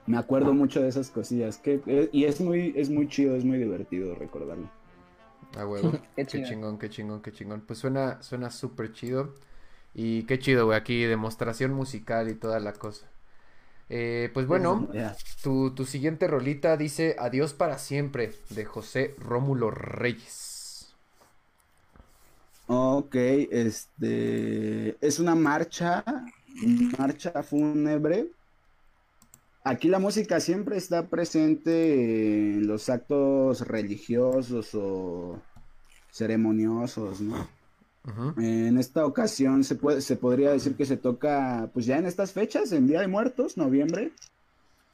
[0.07, 1.59] Me acuerdo mucho de esas cosillas.
[1.59, 4.71] Que, eh, y es muy, es muy chido, es muy divertido recordarlo.
[5.57, 5.93] Ah, huevo.
[6.17, 7.63] qué, chingón, qué chingón, qué chingón.
[7.67, 9.35] Pues suena, suena súper chido.
[9.95, 13.09] Y qué chido, güey, aquí demostración musical y toda la cosa.
[13.89, 14.89] Eh, pues bueno,
[15.43, 20.95] tu, tu siguiente rolita dice Adiós para siempre de José Rómulo Reyes.
[22.69, 26.05] Ok, este es una marcha,
[26.99, 28.29] marcha fúnebre.
[29.63, 35.41] Aquí la música siempre está presente en los actos religiosos o
[36.11, 37.49] ceremoniosos, ¿no?
[38.39, 42.33] En esta ocasión se puede, se podría decir que se toca, pues ya en estas
[42.33, 44.13] fechas, en Día de Muertos, noviembre,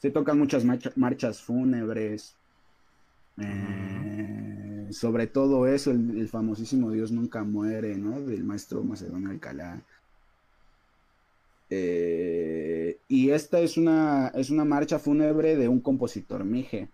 [0.01, 0.65] se tocan muchas
[0.97, 2.35] marchas fúnebres.
[3.39, 8.21] Eh, sobre todo eso, el, famosísimo Dios nunca muere, ¿no?
[8.21, 9.81] Del maestro Macedonio Alcalá.
[11.71, 16.89] Eh, y esta es una, es una marcha fúnebre de un compositor mije.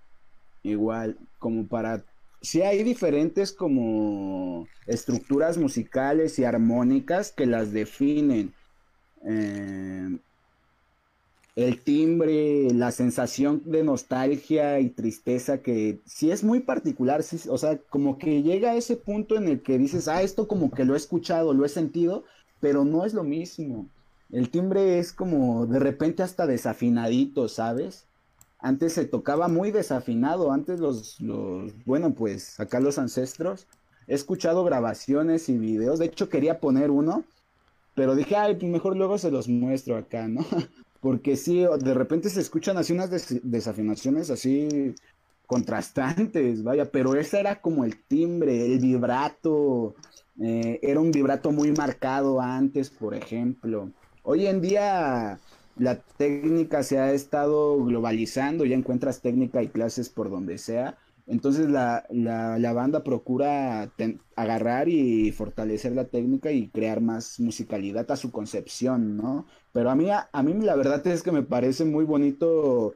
[0.63, 2.05] Igual, como para...
[2.41, 8.55] Sí hay diferentes como estructuras musicales y armónicas que las definen.
[9.25, 10.19] Eh,
[11.59, 17.59] el timbre, la sensación de nostalgia y tristeza que sí es muy particular, sí, o
[17.59, 20.85] sea, como que llega a ese punto en el que dices, ah, esto como que
[20.85, 22.23] lo he escuchado, lo he sentido,
[22.61, 23.89] pero no es lo mismo.
[24.31, 28.08] El timbre es como de repente hasta desafinadito, ¿sabes?
[28.61, 33.69] Antes se tocaba muy desafinado, antes los, los, bueno, pues acá los ancestros,
[34.09, 37.25] he escuchado grabaciones y videos, de hecho quería poner uno,
[37.95, 40.45] pero dije, ay, pues mejor luego se los muestro acá, ¿no?
[41.01, 43.11] Porque sí, de repente se escuchan así unas
[43.43, 44.95] desafinaciones así
[45.47, 49.95] contrastantes, vaya, pero ese era como el timbre, el vibrato,
[50.41, 53.91] eh, era un vibrato muy marcado antes, por ejemplo.
[54.23, 55.39] Hoy en día
[55.79, 60.99] la técnica se ha estado globalizando, ya encuentras técnica y clases por donde sea,
[61.29, 63.91] entonces la, la, banda procura
[64.35, 69.47] agarrar y fortalecer la técnica y crear más musicalidad a su concepción, ¿no?
[69.73, 72.95] Pero a mí, a, mí la verdad es que me parece muy bonito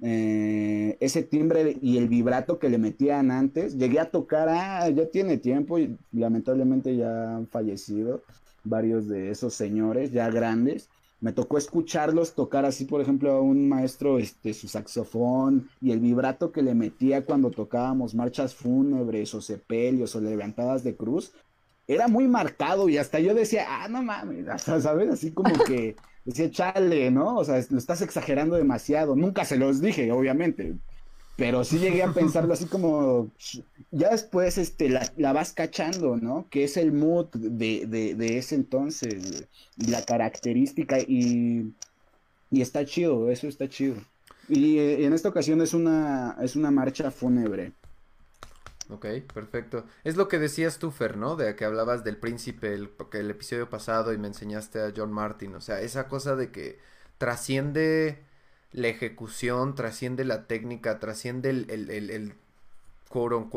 [0.00, 3.76] eh, ese timbre y el vibrato que le metían antes.
[3.76, 8.22] Llegué a tocar, ah, ya tiene tiempo y lamentablemente ya han fallecido
[8.64, 10.88] varios de esos señores ya grandes
[11.24, 15.98] me tocó escucharlos tocar así, por ejemplo, a un maestro, este, su saxofón y el
[15.98, 21.32] vibrato que le metía cuando tocábamos marchas fúnebres o sepelios o levantadas de cruz,
[21.88, 25.08] era muy marcado y hasta yo decía, ah, no mames, ¿sabes?
[25.08, 25.96] Así como que
[26.26, 27.38] decía, chale, ¿no?
[27.38, 29.16] O sea, lo estás exagerando demasiado.
[29.16, 30.76] Nunca se los dije, obviamente.
[31.36, 33.30] Pero sí llegué a pensarlo así como,
[33.90, 36.46] ya después este, la, vas cachando, ¿no?
[36.48, 41.74] Que es el mood de, de, ese entonces, la característica y,
[42.50, 43.96] y, está chido, eso está chido.
[44.48, 47.72] Y eh, en esta ocasión es una, es una marcha fúnebre.
[48.90, 49.86] Ok, perfecto.
[50.04, 51.34] Es lo que decías tú, Fer, ¿no?
[51.34, 55.54] De que hablabas del príncipe el, el episodio pasado y me enseñaste a John Martin.
[55.56, 56.78] O sea, esa cosa de que
[57.18, 58.22] trasciende
[58.74, 62.34] la ejecución, trasciende la técnica, trasciende el,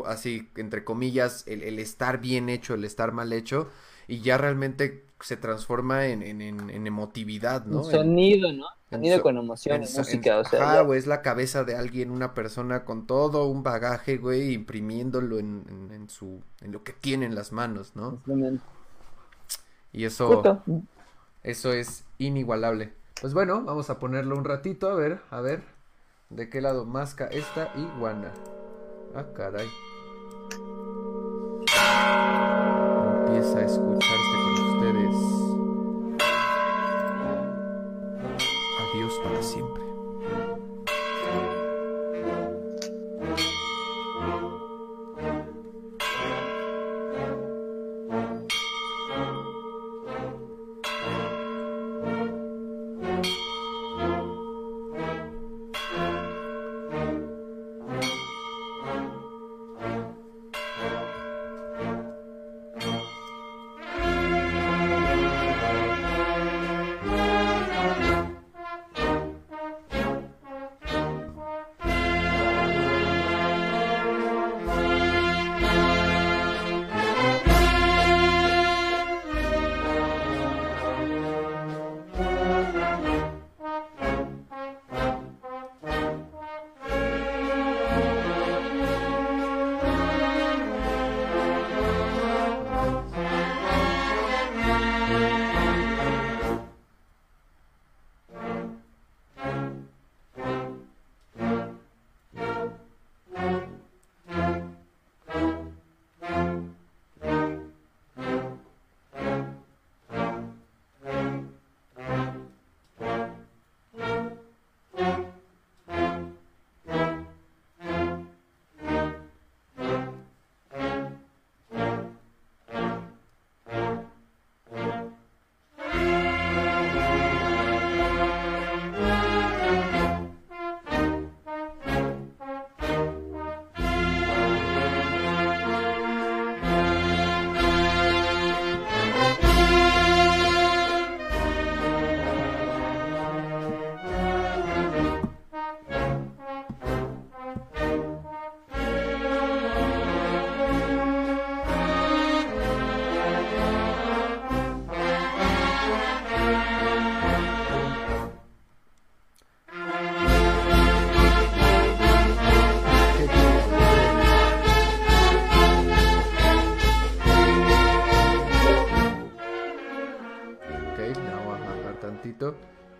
[0.06, 3.68] así, entre comillas, el, el, estar bien hecho, el estar mal hecho,
[4.06, 7.82] y ya realmente se transforma en, en, en emotividad, ¿no?
[7.82, 8.66] sonido, ¿no?
[8.88, 10.82] Sonido con emoción, música, o sea.
[10.82, 15.90] güey, es la cabeza de alguien, una persona con todo un bagaje, güey, imprimiéndolo en,
[15.92, 18.22] en, su, en lo que tiene en las manos, ¿no?
[19.92, 20.62] Y eso,
[21.42, 22.92] eso es inigualable.
[23.20, 25.64] Pues bueno, vamos a ponerlo un ratito, a ver, a ver,
[26.30, 28.32] de qué lado masca esta iguana.
[29.12, 29.68] Ah, caray.
[33.26, 35.16] Empieza a escucharse con ustedes.
[38.92, 39.87] Adiós para siempre.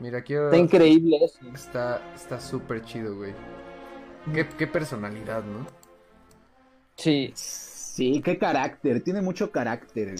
[0.01, 1.39] Está increíble eso.
[1.53, 3.35] Está está súper chido, güey.
[4.33, 5.67] ¿Qué, personalidad, ¿no?
[6.97, 7.33] Sí.
[7.35, 9.03] Sí, qué carácter.
[9.03, 10.15] Tiene mucho carácter.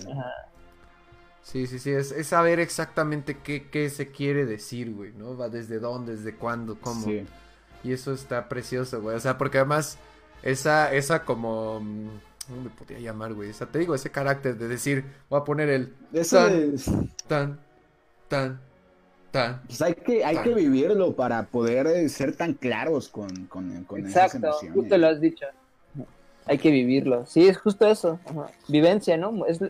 [1.43, 1.91] Sí, sí, sí.
[1.91, 5.37] Es, saber exactamente qué, se quiere decir, güey, ¿no?
[5.37, 7.07] Va desde dónde, desde cuándo, cómo.
[7.85, 9.17] Y eso está precioso, güey.
[9.17, 9.99] O sea, porque además,
[10.43, 11.81] esa, esa como.
[11.81, 12.09] Mm,
[12.49, 13.51] ¿Cómo me podría llamar, güey?
[13.51, 15.95] O sea, te digo, ese carácter de decir, voy a poner el.
[16.13, 16.91] Eso tan, es...
[17.27, 17.61] tan,
[18.29, 18.61] tan,
[19.31, 24.01] pues hay que, hay que vivirlo para poder eh, ser tan claros con, con, con
[24.01, 25.47] Exacto, esas justo lo has dicho.
[26.47, 27.27] Hay que vivirlo.
[27.27, 28.19] Sí, es justo eso.
[28.69, 29.45] Vivencia, ¿no?
[29.47, 29.61] Es,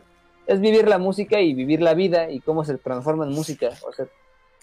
[0.46, 3.70] es vivir la música y vivir la vida y cómo se transforma en música.
[3.86, 4.06] O sea,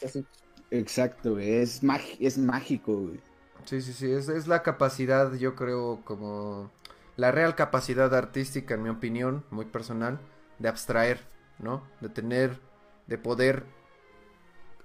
[0.04, 0.26] así.
[0.72, 1.82] Exacto, Es,
[2.20, 3.20] es mágico, güey.
[3.66, 4.12] Sí, sí, sí.
[4.12, 6.72] Es, es la capacidad, yo creo, como.
[7.18, 10.20] La real capacidad artística, en mi opinión, muy personal,
[10.60, 11.20] de abstraer,
[11.60, 11.84] ¿no?
[12.02, 12.60] De tener.
[13.08, 13.66] De poder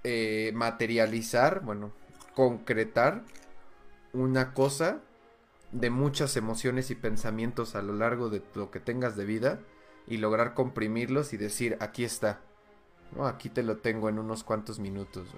[0.05, 1.92] eh, materializar, bueno,
[2.34, 3.22] concretar
[4.12, 5.01] una cosa
[5.72, 9.61] de muchas emociones y pensamientos a lo largo de lo que tengas de vida
[10.07, 12.40] y lograr comprimirlos y decir, aquí está,
[13.14, 13.26] ¿no?
[13.26, 15.28] Aquí te lo tengo en unos cuantos minutos,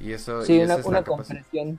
[0.00, 0.42] Y eso...
[0.42, 1.78] Sí, una, una comprensión.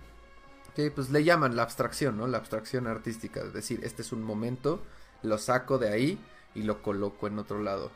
[0.75, 2.27] Sí, pues le llaman la abstracción, ¿no?
[2.27, 4.83] La abstracción artística, es decir, este es un momento,
[5.23, 6.19] lo saco de ahí
[6.53, 7.91] y lo coloco en otro lado.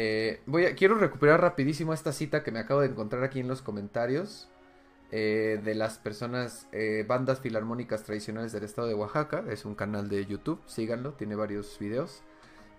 [0.00, 3.48] Eh, voy a, quiero recuperar rapidísimo esta cita que me acabo de encontrar aquí en
[3.48, 4.48] los comentarios.
[5.10, 9.44] Eh, de las personas, eh, bandas filarmónicas tradicionales del estado de Oaxaca.
[9.50, 12.22] Es un canal de YouTube, síganlo, tiene varios videos.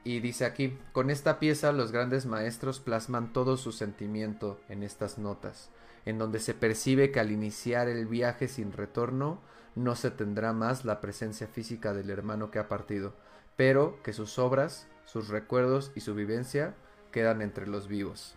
[0.06, 5.18] Y dice aquí, con esta pieza los grandes maestros plasman todo su sentimiento en estas
[5.18, 5.72] notas,
[6.06, 9.42] en donde se percibe que al iniciar el viaje sin retorno
[9.76, 13.14] no se tendrá más la presencia física del hermano que ha partido,
[13.58, 16.76] pero que sus obras, sus recuerdos y su vivencia
[17.12, 18.36] quedan entre los vivos.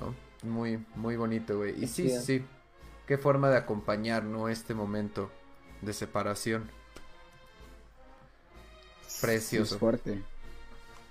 [0.00, 0.14] ¿No?
[0.48, 1.82] Muy, muy bonito, güey.
[1.84, 2.44] Y sí, sí,
[3.06, 4.48] qué forma de acompañar, ¿no?
[4.48, 5.30] Este momento.
[5.82, 6.70] de separación.
[9.06, 9.78] Es Precioso.
[9.80, 10.22] fuerte.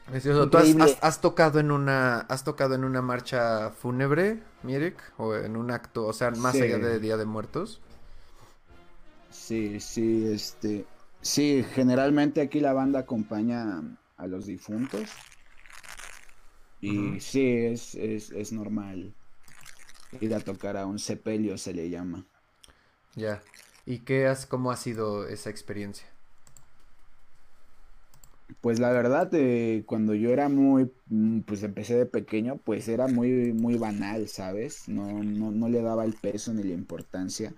[0.09, 0.49] Precioso.
[0.49, 0.93] ¿Tú has, Increíble.
[1.01, 4.97] has- has tocado en una has tocado en una marcha fúnebre, Mirek?
[5.17, 6.61] O en un acto, o sea, más Sí.
[6.61, 7.81] allá de Día de Muertos.
[9.29, 10.85] Sí, sí, este.
[11.21, 13.81] Sí, generalmente aquí la banda acompaña
[14.17, 15.09] a los difuntos.
[16.81, 19.13] Y sí, es, es, es normal
[20.19, 22.25] ir a tocar a un sepelio, se le llama.
[23.15, 23.41] Ya.
[23.85, 26.07] ¿Y qué has, cómo ha sido esa experiencia?
[28.59, 33.07] Pues la verdad, eh, cuando yo era muy, mm, pues empecé de pequeño, pues era
[33.07, 34.89] muy, muy banal, ¿sabes?
[34.89, 37.53] No, no, no le daba el peso ni la importancia.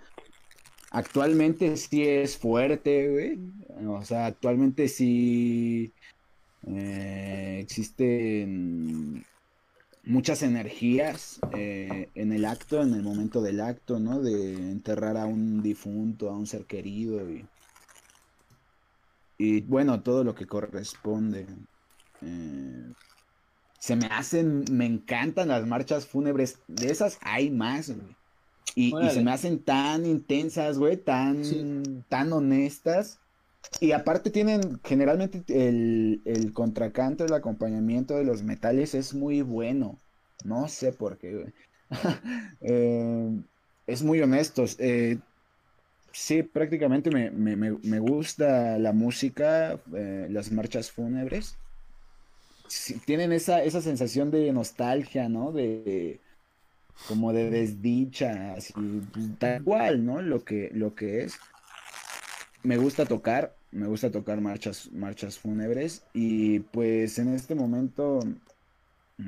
[0.91, 3.39] Actualmente sí es fuerte, güey.
[3.87, 5.91] O sea, actualmente sí
[6.67, 9.25] eh, existen
[10.05, 14.21] muchas energías eh, en el acto, en el momento del acto, ¿no?
[14.21, 17.45] De enterrar a un difunto, a un ser querido y,
[19.37, 21.47] y bueno, todo lo que corresponde.
[22.21, 22.93] Eh,
[23.79, 26.59] se me hacen, me encantan las marchas fúnebres.
[26.67, 28.15] De esas hay más, güey.
[28.75, 31.83] Y, se me hacen tan intensas, güey, tan, Sí.
[32.09, 33.19] tan honestas.
[33.79, 40.01] Y aparte tienen, generalmente el, el contracanto, el acompañamiento de los metales es muy bueno.
[40.43, 41.53] No sé por qué.
[42.61, 43.43] Eh,
[43.87, 44.63] es muy honesto.
[44.79, 45.19] Eh,
[46.13, 51.59] sí, prácticamente me, me- me- gusta la música, eh, las marchas fúnebres.
[53.05, 55.51] Tienen esa, esa sensación de nostalgia, ¿no?
[55.51, 56.21] De
[57.03, 58.73] como de desdicha, así,
[59.13, 60.21] pues, tal cual, ¿no?
[60.21, 61.39] Lo que, lo que es.
[62.63, 68.19] Me gusta tocar, me gusta tocar marchas, marchas fúnebres y pues en este momento,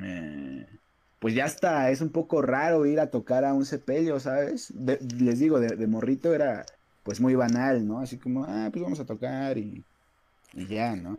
[0.02, 0.66] eh,
[1.18, 4.72] pues ya está, es un poco raro ir a tocar a un sepelio, ¿sabes?
[4.74, 6.64] De- les digo, de, de morrito era
[7.02, 8.00] pues muy banal, ¿no?
[8.00, 9.86] Así como, ah, pues vamos a tocar y,
[10.52, 11.18] y ya, ¿no?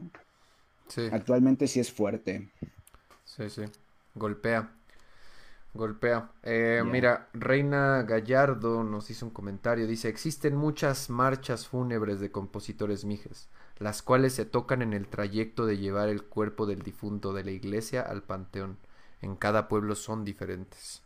[0.89, 2.53] Sí, Actualmente sí es fuerte.
[3.24, 3.63] sí, sí.
[4.15, 4.74] Golpea.
[5.78, 6.30] Golpea.
[6.43, 6.84] Eh.
[6.86, 9.88] Mira, Reina Gallardo nos hizo un comentario.
[9.88, 13.47] Dice, existen muchas marchas fúnebres de compositores mijes,
[13.80, 17.51] las cuales se tocan en el trayecto de llevar el cuerpo del difunto de la
[17.51, 18.78] iglesia al panteón.
[19.21, 21.01] En cada pueblo son diferentes.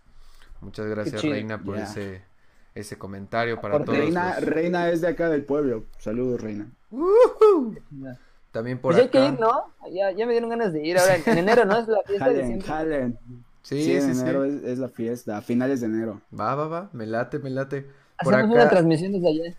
[0.61, 1.21] Muchas gracias.
[1.21, 2.23] Reina, por ese,
[2.75, 3.97] ese comentario para Por todos.
[3.99, 5.85] Reina, los- Reina es de acá del pueblo.
[5.97, 6.67] Saludos, Reina.
[8.51, 9.27] También por Pues ya hay que acá.
[9.33, 9.73] ir, ¿no?
[9.91, 10.97] Ya, ya me dieron ganas de ir.
[10.97, 11.77] Ahora en enero, ¿no?
[11.77, 13.13] Es la fiesta de siempre.
[13.63, 14.21] Sí, Sí, en sí, sí.
[14.21, 16.21] enero es, es la fiesta, a finales de enero.
[16.37, 16.89] Va, va, va.
[16.93, 17.87] Me late, me late.
[18.23, 19.57] Por Hacemos una transmisión desde allá.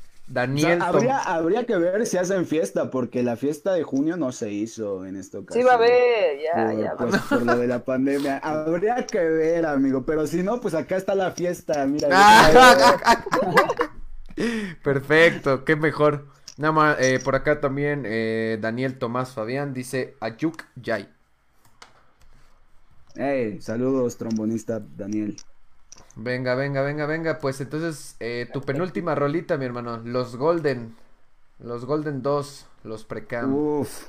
[0.55, 4.17] O sea, Daniel habría, habría que ver si hacen fiesta, porque la fiesta de junio
[4.17, 5.63] no se hizo en esta ocasión.
[5.63, 6.39] Sí, va a ver.
[6.43, 6.97] Ya, Por, ya.
[6.97, 8.39] pues, por lo de la pandemia.
[8.39, 10.05] Habría que ver, amigo.
[10.07, 11.85] Pero si no, pues acá está la fiesta.
[11.87, 12.09] Mira.
[12.13, 13.25] Ah,
[14.83, 16.27] Perfecto, qué mejor.
[16.57, 21.09] Nada más, eh, por acá también eh, Daniel Tomás Fabián dice Ayuk Yay.
[23.15, 25.37] Hey, saludos, trombonista Daniel.
[26.17, 27.39] Venga, venga, venga, venga.
[27.39, 29.99] Pues entonces, eh, tu penúltima rolita, mi hermano.
[29.99, 30.97] Los Golden.
[31.59, 32.67] Los Golden 2.
[32.85, 33.55] Los Precam.
[33.55, 34.09] Uf.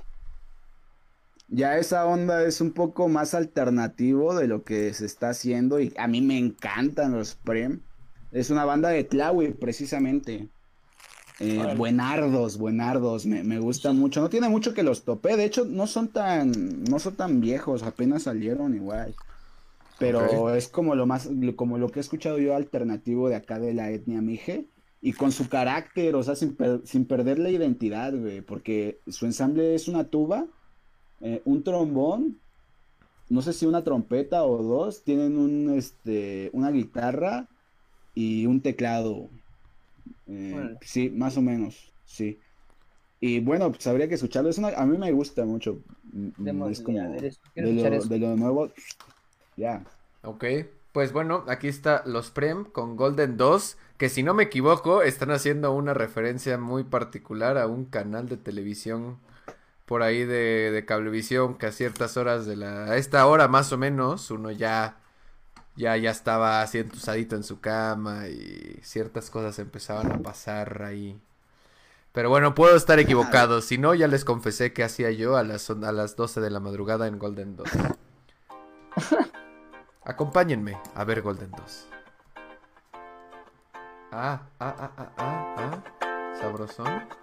[1.50, 5.94] Ya esa onda es un poco más alternativo de lo que se está haciendo y
[5.98, 7.82] a mí me encantan los Prem.
[8.32, 10.50] Es una banda de Tlawi, precisamente.
[11.40, 14.22] Eh, buenardos, buenardos, me, me gusta mucho.
[14.22, 17.84] No tiene mucho que los topé, de hecho no son tan, no son tan viejos,
[17.84, 19.16] apenas salieron igual.
[20.00, 23.74] Pero es como lo más, como lo que he escuchado yo alternativo de acá de
[23.74, 24.70] la etnia Mije.
[25.02, 29.26] Y con su carácter, o sea, sin, per- sin perder la identidad, güey, porque su
[29.26, 30.46] ensamble es una tuba,
[31.22, 32.40] eh, un trombón,
[33.30, 37.50] no sé si una trompeta o dos, tienen un, este, una guitarra
[38.16, 39.30] y un teclado.
[40.28, 42.40] Eh, sí, más o menos, sí.
[43.20, 44.50] Y bueno, pues habría que escucharlo.
[44.50, 45.82] Es una, a mí me gusta mucho.
[46.14, 47.00] mm, Demos es de- como
[47.56, 48.72] de lo, de lo nuevo.
[49.58, 49.84] Ya.
[50.24, 50.46] Ok.
[50.92, 53.78] Pues bueno, aquí está los Prem con Golden 2.
[53.98, 58.38] Que si no me equivoco, están haciendo una referencia muy particular a un canal de
[58.38, 59.18] televisión
[59.86, 62.86] por ahí de, de cablevisión que a ciertas horas de la...
[62.86, 64.98] A esta hora más o menos, uno ya...
[65.76, 71.20] Ya, ya estaba así entusadito en su cama y ciertas cosas empezaban a pasar ahí.
[72.12, 73.62] Pero bueno, puedo estar equivocado.
[73.62, 76.60] Si no, ya les confesé que hacía yo a las, a las 12 de la
[76.60, 77.68] madrugada en Golden 2.
[80.06, 81.88] Acompáñenme a ver Golden 2.
[84.12, 86.38] Ah, ah, ah, ah, ah, ah.
[86.40, 87.23] Sabrosón.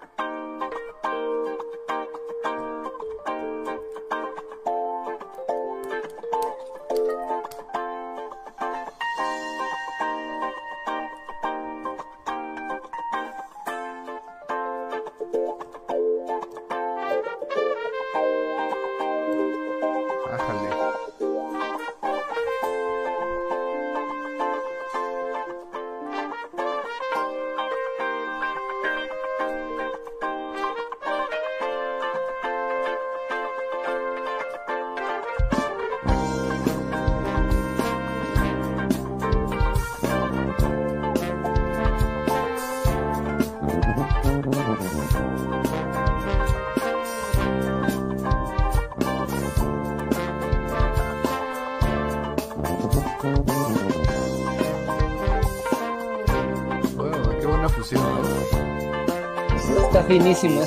[60.10, 60.62] Finísimo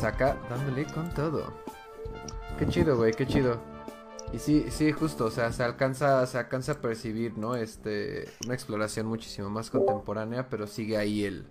[0.00, 1.52] pues acá dándole con todo.
[2.58, 3.60] Qué chido, güey, qué chido.
[4.32, 7.56] Y sí, sí, justo, o sea, se alcanza, se alcanza a percibir, ¿no?
[7.56, 11.46] Este, una exploración muchísimo más contemporánea, pero sigue ahí el,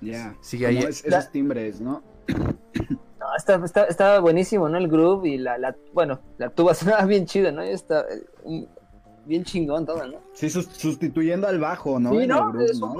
[0.00, 0.34] Ya.
[0.40, 2.02] Sigue ahí- es- esos timbres, ¿no?
[3.22, 4.78] No, está, está, está buenísimo, ¿no?
[4.78, 7.64] El groove y la, la bueno, la tuba sonaba bien chido, ¿no?
[7.64, 8.68] Y está eh, un-
[9.24, 10.18] bien chingón todo, ¿no?
[10.34, 12.10] Sí, sus- sustituyendo al bajo, ¿no?
[12.12, 12.52] sí, ¿no?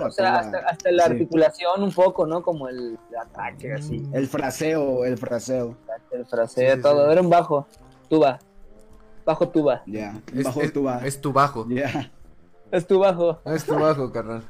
[0.04, 1.10] hasta, hasta la Sí.
[1.12, 2.42] articulación un poco, ¿no?
[2.42, 4.02] Como el ataque, así.
[4.12, 5.76] El fraseo, el fraseo.
[6.10, 7.06] El fraseo, Sí, sí, todo.
[7.06, 7.12] sí.
[7.12, 7.66] Era un bajo,
[8.08, 8.38] tuba.
[9.24, 9.82] Bajo tuba.
[9.86, 10.20] Ya.
[10.34, 11.00] es, bajo es- tuba.
[11.06, 11.66] es tu bajo.
[11.68, 12.10] Ya.
[12.70, 13.38] Es tu bajo.
[13.44, 14.42] Es tu bajo, carnal.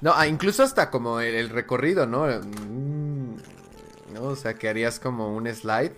[0.00, 2.26] No, ah, incluso hasta como el, el recorrido, ¿no?
[2.26, 3.36] Mm,
[4.14, 4.22] ¿no?
[4.24, 5.92] O sea, que harías como un slide.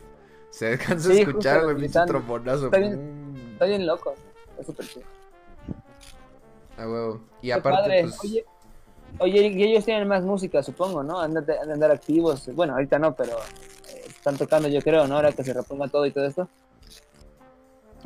[0.50, 2.66] Se alcanza a escuchar, güey, pinche trombonazo.
[2.66, 3.32] Está bien.
[3.32, 4.14] Mm, Está bien loco.
[4.64, 5.06] Es súper chido.
[6.78, 7.20] a huevo.
[7.42, 8.02] Y aparte, padre.
[8.02, 8.20] pues.
[8.24, 8.44] Oye,
[9.18, 11.20] oye, y ellos tienen más música, supongo, ¿no?
[11.20, 12.48] Han de, han de andar activos.
[12.54, 13.32] Bueno, ahorita no, pero
[13.92, 15.16] eh, están tocando, yo creo, ¿no?
[15.16, 16.48] Ahora que se reponga todo y todo esto.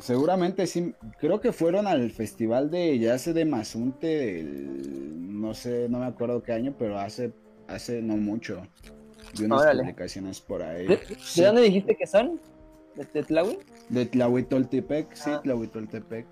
[0.00, 0.94] Seguramente sí.
[1.18, 4.06] Creo que fueron al festival de jazz de Mazunte.
[4.06, 7.32] del- no sé, no me acuerdo qué año, pero hace,
[7.68, 8.62] hace no mucho.
[9.38, 9.82] Vi unas Órale.
[9.82, 10.86] publicaciones por ahí.
[10.88, 11.40] ¿De, Sí.
[11.40, 12.40] de dónde dijiste que son?
[12.96, 13.58] ¿De Tetlawi?
[13.88, 15.40] De Tlahuitoltepec, sí, Ah.
[15.42, 16.26] Tlahuitoltepec.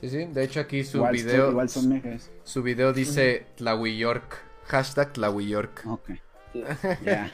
[0.00, 0.26] Sí, sí.
[0.26, 1.42] De hecho, aquí su Igual, video.
[1.44, 2.30] son, igual son mejes.
[2.44, 4.36] Su video dice Tlahui York.
[4.66, 5.82] Hashtag Tlahui York.
[5.86, 6.10] Ok.
[7.04, 7.30] Ya.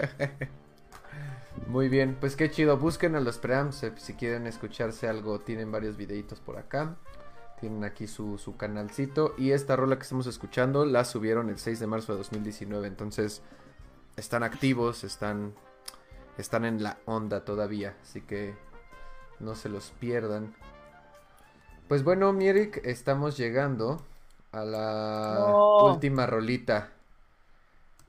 [1.69, 2.77] Muy bien, pues qué chido.
[2.78, 5.39] Busquen a los preamps eh, si quieren escucharse algo.
[5.41, 6.97] Tienen varios videitos por acá.
[7.61, 9.35] Tienen aquí su, su canalcito.
[9.39, 12.86] Y esta rola que estamos escuchando la subieron el 6 de marzo de 2019.
[12.89, 13.43] Entonces
[14.16, 15.55] están activos, están,
[16.39, 17.97] están en la onda todavía.
[18.03, 18.55] Así que
[19.39, 20.55] no se los pierdan.
[21.89, 24.02] Pues bueno, Mierik, estamos llegando
[24.52, 25.77] a la No.
[25.81, 26.93] última rolita.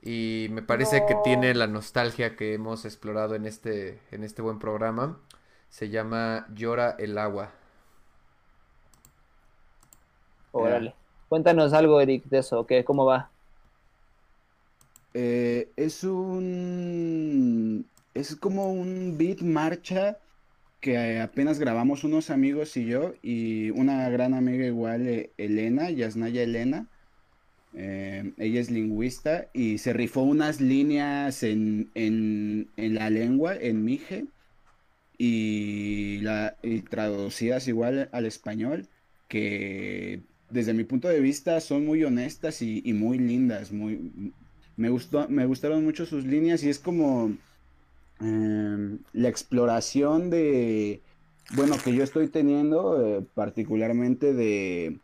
[0.02, 4.58] Y me parece que tiene la nostalgia que hemos explorado en este, en este buen
[4.58, 5.18] programa.
[5.68, 7.50] Se llama Llora el agua.
[10.50, 10.96] Órale.
[11.28, 12.84] Cuéntanos algo, Eric, de eso, ¿qué?
[12.84, 13.30] ¿Cómo va?
[15.14, 17.90] Eh, es un.
[18.14, 20.18] Es como un beat marcha
[20.80, 26.42] que apenas grabamos unos amigos y yo, y una gran amiga igual, eh, Elena, Yasnaya
[26.42, 26.88] Elena.
[27.74, 33.84] Eh, ella es lingüista y se rifó unas líneas en, en, en la lengua, en
[33.84, 34.26] mije,
[35.18, 38.88] y, la, y traducidas igual al español,
[39.28, 44.32] que desde mi punto de vista son muy honestas y, y muy lindas, muy,
[44.76, 47.36] me gustó, me gustaron mucho sus líneas y es como
[48.20, 51.02] em, la exploración de,
[51.54, 54.98] bueno, que yo estoy teniendo, eh, particularmente de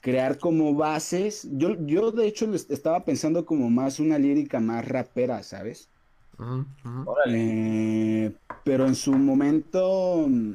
[0.00, 1.48] crear como bases.
[1.52, 5.88] Yo, yo de hecho les- estaba pensando como más una lírica más rapera, ¿sabes?
[7.06, 8.26] Órale.
[8.26, 8.32] Eh,
[8.64, 10.52] pero en su momento, mm,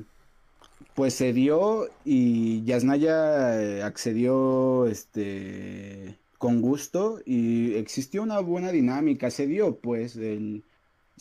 [0.94, 9.32] pues se dio y Yasnaya eh, accedió este, con gusto y existió una buena dinámica.
[9.32, 10.64] Se dio, pues, el,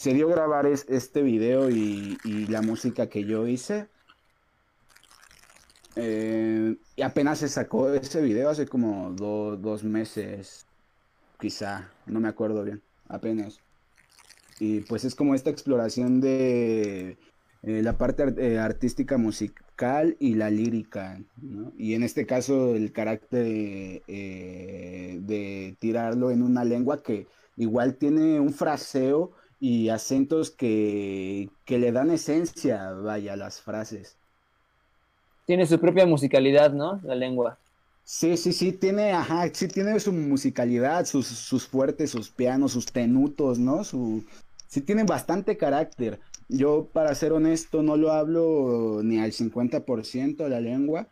[0.01, 3.87] se dio grabar es- este video y, y la música que yo hice.
[5.95, 10.65] Eh, y apenas se sacó ese video hace como do- dos meses,
[11.39, 13.59] quizá, no me acuerdo bien, apenas.
[14.59, 17.19] Y pues es como esta exploración de
[17.63, 21.21] eh, la parte ar- eh, artística musical y la lírica.
[21.77, 27.27] Y en este caso el carácter eh, de tirarlo en una lengua que
[27.59, 34.17] igual tiene un fraseo y acentos que, que le dan esencia, vaya, a las frases.
[35.45, 37.01] Tiene su propia musicalidad, ¿no?
[37.05, 37.59] La lengua.
[38.03, 42.87] Sí, sí, sí, tiene, ajá, sí tiene su musicalidad, sus, sus fuertes, sus pianos, sus
[42.87, 43.85] tenutos, ¿no?
[43.85, 44.25] Su,
[44.67, 46.19] sí tienen bastante carácter,
[46.49, 51.07] yo, para ser honesto, no lo hablo ni al 50% la lengua,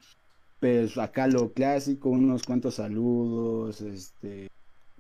[0.59, 4.49] pues acá lo clásico, unos cuantos saludos, este,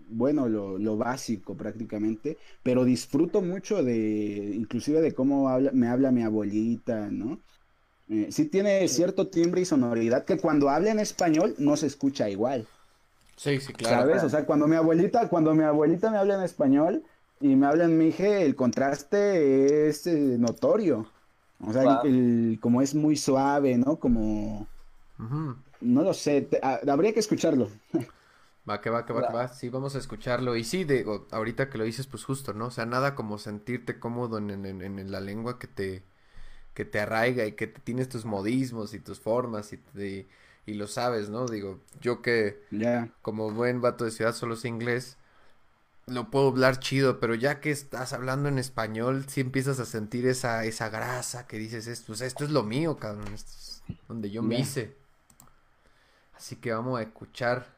[0.08, 6.10] bueno, lo, lo, básico prácticamente, pero disfruto mucho de, inclusive de cómo habla, me habla
[6.10, 7.38] mi abuelita, ¿no?
[8.08, 12.28] Eh, sí tiene cierto timbre y sonoridad que cuando habla en español no se escucha
[12.30, 12.66] igual.
[13.36, 14.02] Sí, sí, claro.
[14.02, 14.24] ¿Sabes?
[14.24, 17.02] O sea, cuando mi abuelita, cuando mi abuelita me habla en español
[17.40, 21.06] y me habla en mije, el contraste es eh, notorio.
[21.60, 23.96] O sea, el, como es muy suave, ¿no?
[23.96, 24.66] Como...
[25.80, 27.68] No lo sé, habría que escucharlo.
[28.68, 29.48] Va, que va, que va, que va.
[29.48, 30.56] Sí, vamos a escucharlo.
[30.56, 32.66] Y sí, digo, ahorita que lo dices, pues justo, ¿no?
[32.66, 36.04] O sea, nada como sentirte cómodo en, en, en la lengua que te,
[36.74, 40.28] que te arraiga y que te tienes tus modismos y tus formas y,
[40.66, 41.46] y lo sabes, ¿no?
[41.46, 42.60] Digo, yo que
[43.22, 45.18] como buen vato de ciudad solo sé inglés,
[46.06, 50.26] no puedo hablar chido, pero ya que estás hablando en español, sí empiezas a sentir
[50.26, 54.42] esa, esa grasa que dices, esto, esto es lo mío, cabrón, esto es donde yo
[54.42, 54.96] me hice.
[56.34, 57.77] Así que vamos a escuchar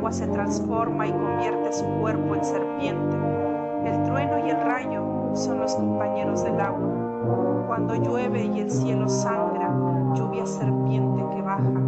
[0.00, 3.16] agua se transforma y convierte su cuerpo en serpiente.
[3.84, 7.66] El trueno y el rayo son los compañeros del agua.
[7.66, 9.68] Cuando llueve y el cielo sangra,
[10.14, 11.82] lluvia serpiente que baja.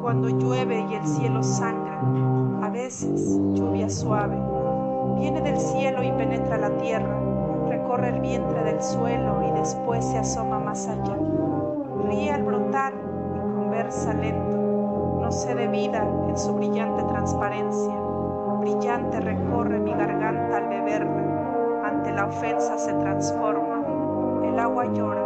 [0.00, 2.00] Cuando llueve y el cielo sangra,
[2.62, 4.38] a veces lluvia suave.
[5.18, 7.20] Viene del cielo y penetra la tierra,
[7.68, 11.18] recorre el vientre del suelo y después se asoma más allá.
[12.08, 12.94] Ríe al brotar
[13.36, 14.71] y conversa lento.
[15.32, 17.94] De vida en su brillante transparencia.
[18.60, 21.82] Brillante recorre mi garganta al beberla.
[21.84, 23.82] Ante la ofensa se transforma.
[24.44, 25.22] El agua llora.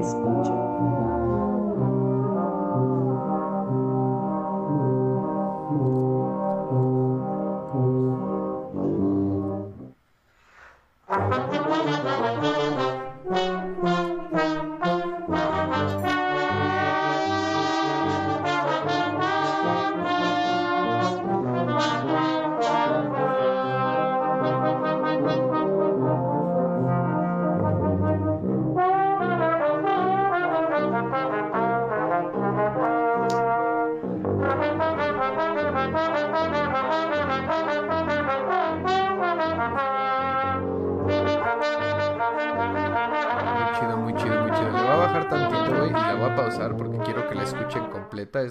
[0.00, 0.67] Escucha.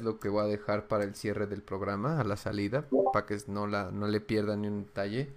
[0.08, 3.38] Lo que voy a dejar para el cierre del programa, a la salida, para que
[3.48, 5.36] no, la, no le pierdan ni un detalle.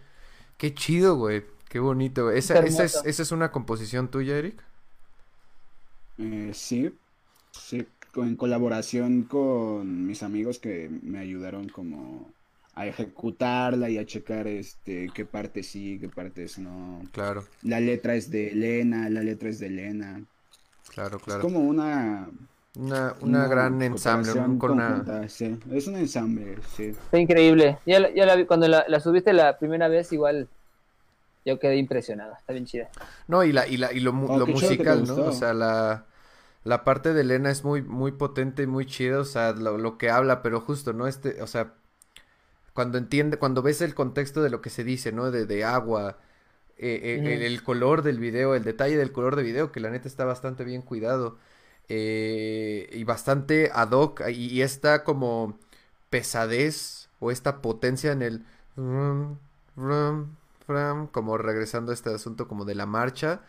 [0.56, 1.44] Qué chido, güey.
[1.68, 2.30] Qué bonito.
[2.30, 4.62] ¿Esa, esa, es, ¿Esa es una composición tuya, Eric?
[6.18, 6.92] Eh, sí,
[7.50, 7.86] sí,
[8.16, 12.34] en colaboración con mis amigos que me ayudaron como
[12.74, 17.02] a ejecutarla y a checar este qué partes sí, qué partes no.
[17.12, 17.44] Claro.
[17.62, 20.24] La letra es de Elena, la letra es de Elena.
[20.88, 21.40] Claro, claro.
[21.40, 22.28] Es como una
[22.76, 25.28] una, una, gran ensamble, con una...
[25.28, 25.58] sí.
[25.72, 26.86] Es un ensamble, sí.
[26.86, 27.78] Está increíble.
[27.84, 30.48] Ya, ya la vi, cuando la, la, subiste la primera vez, igual
[31.44, 32.34] yo quedé impresionado.
[32.38, 32.88] Está bien chida.
[33.26, 35.16] No, y la, y la, y lo, oh, lo musical, ¿no?
[35.16, 36.06] O sea, la,
[36.64, 39.98] la parte de Elena es muy, muy potente y muy chida, o sea, lo, lo
[39.98, 41.06] que habla, pero justo, ¿no?
[41.08, 41.74] Este, o sea,
[42.72, 45.30] cuando entiende, cuando ves el contexto de lo que se dice, ¿no?
[45.30, 46.18] De, de agua,
[46.78, 49.90] eh, eh, el, el, color del video, el detalle del color de video, que la
[49.90, 51.36] neta está bastante bien cuidado.
[51.92, 55.58] Eh, y bastante ad hoc, y, y está como
[56.08, 58.44] pesadez o esta potencia en el
[61.10, 63.40] como regresando a este asunto como de la marcha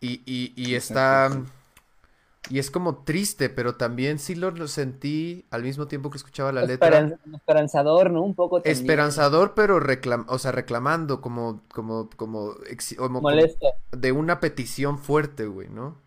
[0.00, 1.30] y, y, y está
[2.48, 6.64] y es como triste, pero también sí lo, sentí al mismo tiempo que escuchaba la
[6.64, 7.10] letra.
[7.34, 8.22] Esperanzador, ¿no?
[8.22, 12.54] Un poco Esperanzador, pero reclam o sea, reclamando como, como, como,
[13.20, 13.66] Molesto.
[13.90, 16.05] de una petición fuerte, güey, ¿no?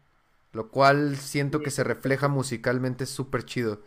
[0.52, 3.82] Lo cual siento que se refleja musicalmente súper chido.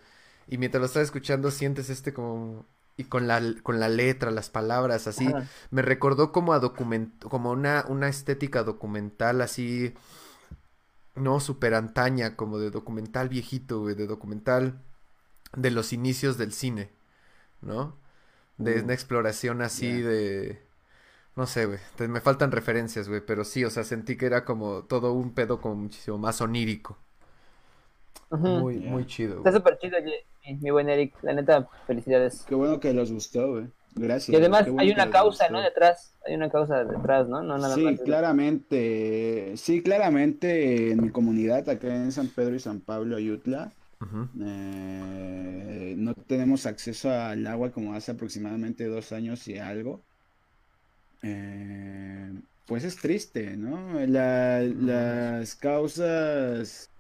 [0.49, 2.67] Y mientras lo estás escuchando sientes este como...
[2.97, 5.29] Y con la, con la letra, las palabras, así.
[5.71, 7.23] Me recordó como a document...
[7.25, 9.95] como una, una estética documental así
[11.15, 14.81] no, súper antaña, como de documental viejito, güey, de documental
[15.55, 16.91] de los inicios del cine,
[17.61, 17.97] ¿no?
[18.57, 20.63] De una exploración así de...
[21.35, 21.79] No sé, güey,
[22.09, 25.61] me faltan referencias, güey, pero sí, o sea, sentí que era como todo un pedo
[25.61, 26.99] como muchísimo más onírico.
[28.31, 29.39] Muy, muy chido.
[29.39, 29.99] Está súper chido,
[30.61, 32.45] mi buen Eric, la neta, felicidades.
[32.49, 33.67] Qué bueno que los gustó, güey.
[33.95, 34.31] Gracias.
[34.31, 35.61] Y además hay una causa, ¿no?
[35.61, 37.43] Detrás, hay una causa detrás, ¿no?
[37.43, 42.81] no nada sí, claramente, sí, claramente en mi comunidad, acá en San Pedro y San
[42.81, 43.73] Pablo, Ayutla,
[44.41, 50.03] eh, no tenemos acceso al agua como hace aproximadamente dos años y algo.
[51.23, 52.33] Eh,
[52.67, 54.01] pues es triste, ¿no?
[54.07, 56.91] las causas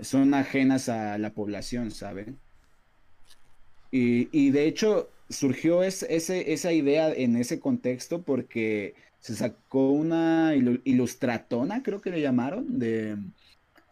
[0.00, 2.38] son ajenas a la población, ¿saben?
[3.90, 6.14] Y, y de hecho, surgió ese,
[6.52, 13.16] esa idea en ese contexto porque se sacó una ilustratona, creo que le llamaron, de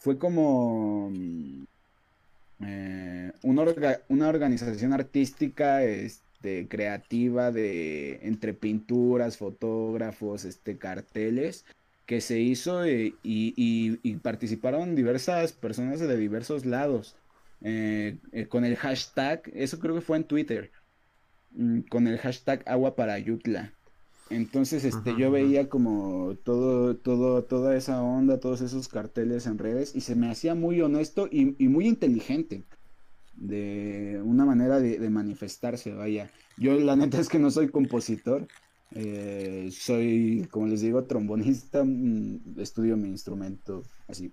[0.00, 1.12] fue como
[2.60, 3.64] eh, una,
[4.08, 5.84] una, organización artística
[6.68, 11.64] creativa de entre pinturas, fotógrafos, este, carteles
[12.06, 17.16] que se hizo eh, y, participaron diversas personas de diversos lados
[17.62, 18.18] eh,
[18.48, 20.70] con el hashtag, eso creo que fue en Twitter,
[21.52, 23.72] Mm, con el hashtag agua para Yutla.
[24.30, 29.96] Entonces, este, yo veía como todo, todo, toda esa onda, todos esos carteles en redes,
[29.96, 32.62] y se me hacía muy honesto y, muy inteligente.
[33.40, 36.30] De una manera de, manifestarse, vaya.
[36.56, 38.46] Yo la neta es que no soy compositor.
[38.92, 41.82] Eh, soy, como les digo, trombonista.
[41.84, 44.32] Mm, estudio mi instrumento así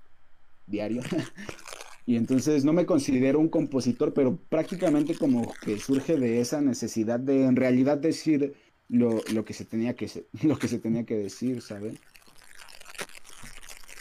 [0.68, 1.02] diario.
[2.08, 7.20] Y entonces no me considero un compositor, pero prácticamente como que surge de esa necesidad
[7.20, 8.54] de en realidad decir
[8.88, 10.10] lo, que se tenía que
[10.44, 11.96] lo que se tenía que decir, ¿sabes?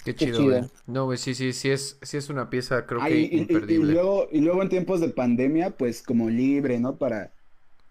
[0.06, 3.90] Qué chido, No, güey, sí, sí, sí es, sí es una pieza, creo que imperdible.
[3.90, 6.96] Y, luego, y luego en tiempos de pandemia, pues como libre, ¿no?
[6.96, 7.32] Para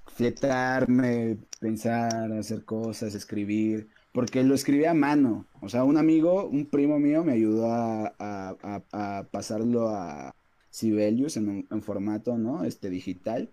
[0.08, 5.46] fletarme, pensar, hacer cosas, escribir porque lo escribí a mano.
[5.60, 10.34] O sea, un amigo, un primo mío me ayudó a, pasarlo a
[10.70, 12.64] Sibelius en, en, formato, ¿no?
[12.64, 13.50] Este digital.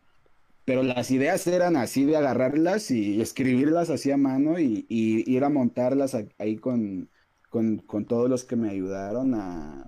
[0.65, 5.49] Pero las ideas eran así de agarrarlas y escribirlas así a mano y, ir a
[5.49, 7.09] montarlas ahí con,
[7.53, 9.87] con, todos los que me ayudaron a...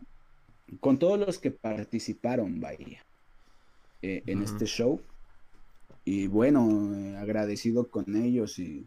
[0.80, 3.02] Con todos los que participaron, vaya,
[4.02, 5.00] eh, en este show.
[6.04, 8.86] Y bueno, eh, agradecido con ellos y,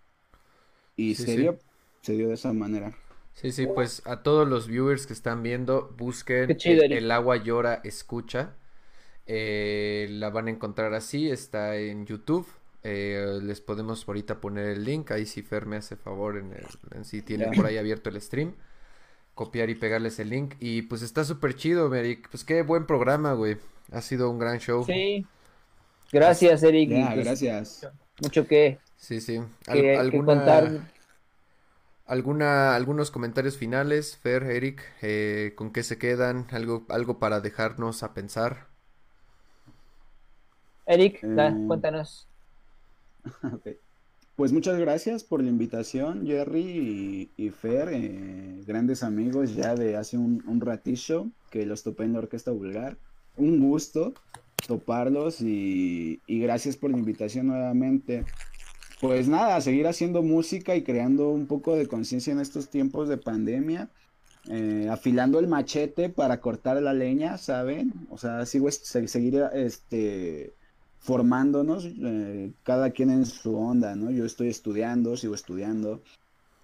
[0.95, 1.57] y serio,
[2.01, 2.95] se dio de esa manera.
[3.33, 8.55] Sí, sí, pues a todos los viewers que están viendo, busquen el, agua llora, escucha.
[9.25, 12.47] Eh, la van a encontrar así, está en YouTube.
[12.83, 17.05] Eh, les podemos ahorita poner el link, ahí si Fer me hace favor en, el,
[17.05, 18.53] si tiene por ahí abierto el stream.
[19.37, 20.55] Copiar y pegarles el link.
[20.59, 22.27] Y pues está súper chido, Eric.
[22.29, 23.57] Pues qué buen programa, güey.
[23.93, 24.83] Ha sido un gran show.
[24.83, 25.25] Sí.
[26.11, 26.89] Gracias, Eric.
[26.89, 27.87] Pues, gracias.
[28.21, 29.39] Mucho que, sí, sí.
[29.67, 30.83] ¿Alguna...
[32.07, 38.01] ¿Alguna, algunos comentarios finales, Fer, Eric, eh, con qué se quedan, algo, algo para dejarnos
[38.01, 38.67] a pensar.
[40.85, 42.29] Eric, eh, cuéntanos.
[44.37, 50.15] Pues muchas gracias por la invitación, Jerry y, Fer, eh, grandes amigos ya de hace
[50.19, 52.97] un, ratillo que los topé en la Orquesta Vulgar.
[53.35, 54.13] Un gusto
[54.67, 58.25] toparlos y, y gracias por la invitación nuevamente
[59.01, 63.17] pues nada, seguir haciendo música y creando un poco de conciencia en estos tiempos de
[63.17, 63.89] pandemia.
[64.49, 67.91] Eh, afilando el machete para cortar la leña, ¿saben?
[68.09, 70.53] O sea, sigo seguir este,
[70.99, 74.11] formándonos, eh, cada quien en su onda, ¿no?
[74.11, 76.01] Yo estoy estudiando, sigo estudiando.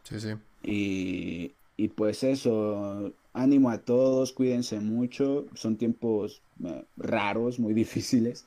[0.03, 0.29] Sí, sí.
[0.63, 8.45] Y, y pues eso, ánimo a todos, cuídense mucho, son tiempos eh, raros, muy difíciles.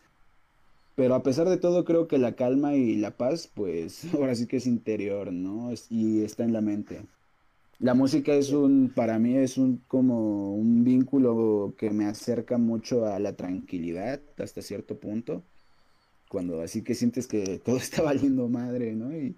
[0.94, 4.46] Pero a pesar de todo, creo que la calma y la paz, pues ahora sí
[4.46, 5.70] que es interior, ¿no?
[5.90, 7.02] Y está en la mente.
[7.78, 13.04] La música es un, para mí es un como un vínculo que me acerca mucho
[13.04, 15.42] a la tranquilidad hasta cierto punto.
[16.28, 19.16] Cuando así que sientes que todo está valiendo madre, ¿no?
[19.16, 19.36] Y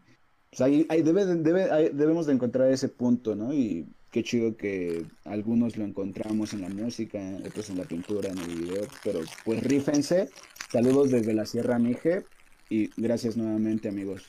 [0.50, 3.52] pues ahí, ahí debe, debe, ahí debemos de encontrar ese punto, ¿no?
[3.52, 8.38] Y qué chido que algunos lo encontramos en la música, otros en la pintura, en
[8.38, 10.30] el video, pero pues rífense.
[10.70, 12.24] Saludos desde la Sierra Mije
[12.70, 14.26] y gracias nuevamente, amigos.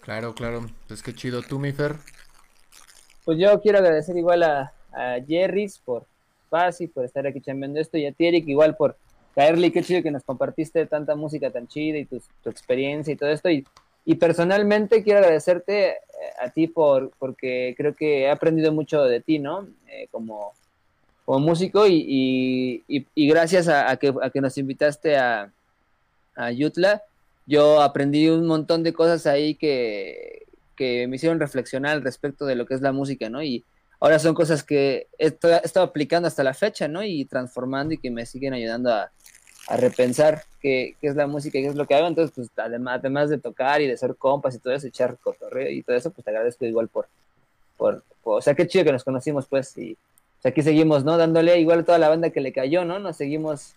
[0.00, 0.66] Claro, claro.
[0.88, 1.42] Pues qué chido.
[1.42, 1.96] ¿Tú, mi Fer?
[3.24, 6.06] Pues yo quiero agradecer igual a, a Jerry's por
[6.48, 8.96] Pasi, por estar aquí chambeando esto, y a ti, Eric, igual por
[9.40, 9.72] caerle.
[9.72, 13.48] Qué chido que nos compartiste tanta música tan chida y tu, experiencia y todo esto.
[13.50, 13.64] Y,
[14.18, 15.96] personalmente quiero agradecerte eh,
[16.42, 19.68] a ti por porque creo que he aprendido mucho de ti, ¿no?
[19.88, 20.52] Eh, como,
[21.24, 22.82] como músico y,
[23.16, 25.50] gracias a, que, nos invitaste a,
[26.54, 27.02] Yutla,
[27.46, 32.56] yo aprendí un montón de cosas ahí que, que me hicieron reflexionar al respecto de
[32.56, 33.42] lo que es la música, ¿no?
[33.42, 33.62] Y
[34.00, 37.04] ahora son cosas que he estado aplicando hasta la fecha, ¿no?
[37.04, 39.12] Y transformando y que me siguen ayudando a,
[39.70, 42.08] a repensar qué, qué, es la música y qué es lo que hago.
[42.08, 45.70] Entonces, pues además, además de tocar y de ser compas y todo eso, echar cotorreo
[45.70, 47.06] y todo eso, pues te agradezco igual por,
[47.76, 49.96] por, por o sea, qué chido que nos conocimos, pues, y
[50.42, 51.16] aquí seguimos, ¿no?
[51.16, 52.98] Dándole igual a toda la banda que le cayó, ¿no?
[52.98, 53.74] Nos seguimos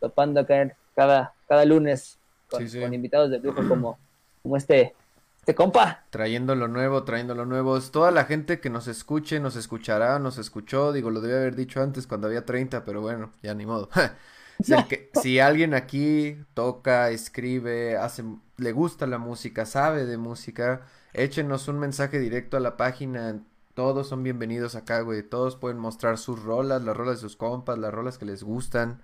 [0.00, 2.16] topando acá cada, cada lunes
[2.48, 2.80] con, sí, sí.
[2.80, 3.98] con invitados de lujo como,
[4.42, 4.94] como este,
[5.40, 6.04] este compa.
[6.08, 7.78] Trayendo lo nuevo, trayendo lo nuevo.
[7.82, 10.90] Toda la gente que nos escuche, nos escuchará, nos escuchó.
[10.94, 13.90] Digo, lo debía haber dicho antes cuando había 30, pero bueno, ya ni modo.
[14.62, 18.24] Si, que, si, alguien aquí toca, escribe, hace,
[18.56, 23.40] le gusta la música, sabe de música, échenos un mensaje directo a la página.
[23.74, 25.22] Todos son bienvenidos acá, güey.
[25.22, 29.02] Todos pueden mostrar sus rolas, las rolas de sus compas, las rolas que les gustan.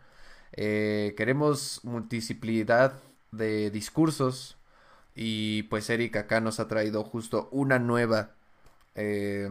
[0.52, 2.94] Eh, queremos multidisciplidad
[3.32, 4.56] de discursos.
[5.14, 8.30] Y pues Eric acá nos ha traído justo una nueva
[8.94, 9.50] eh,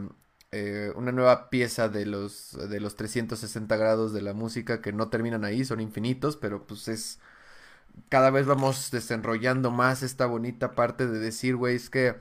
[0.51, 5.09] eh, una nueva pieza de los, de los 360 grados de la música que no
[5.09, 7.19] terminan ahí, son infinitos, pero pues es...
[8.09, 12.15] Cada vez vamos desenrollando más esta bonita parte de decir, güey, es que...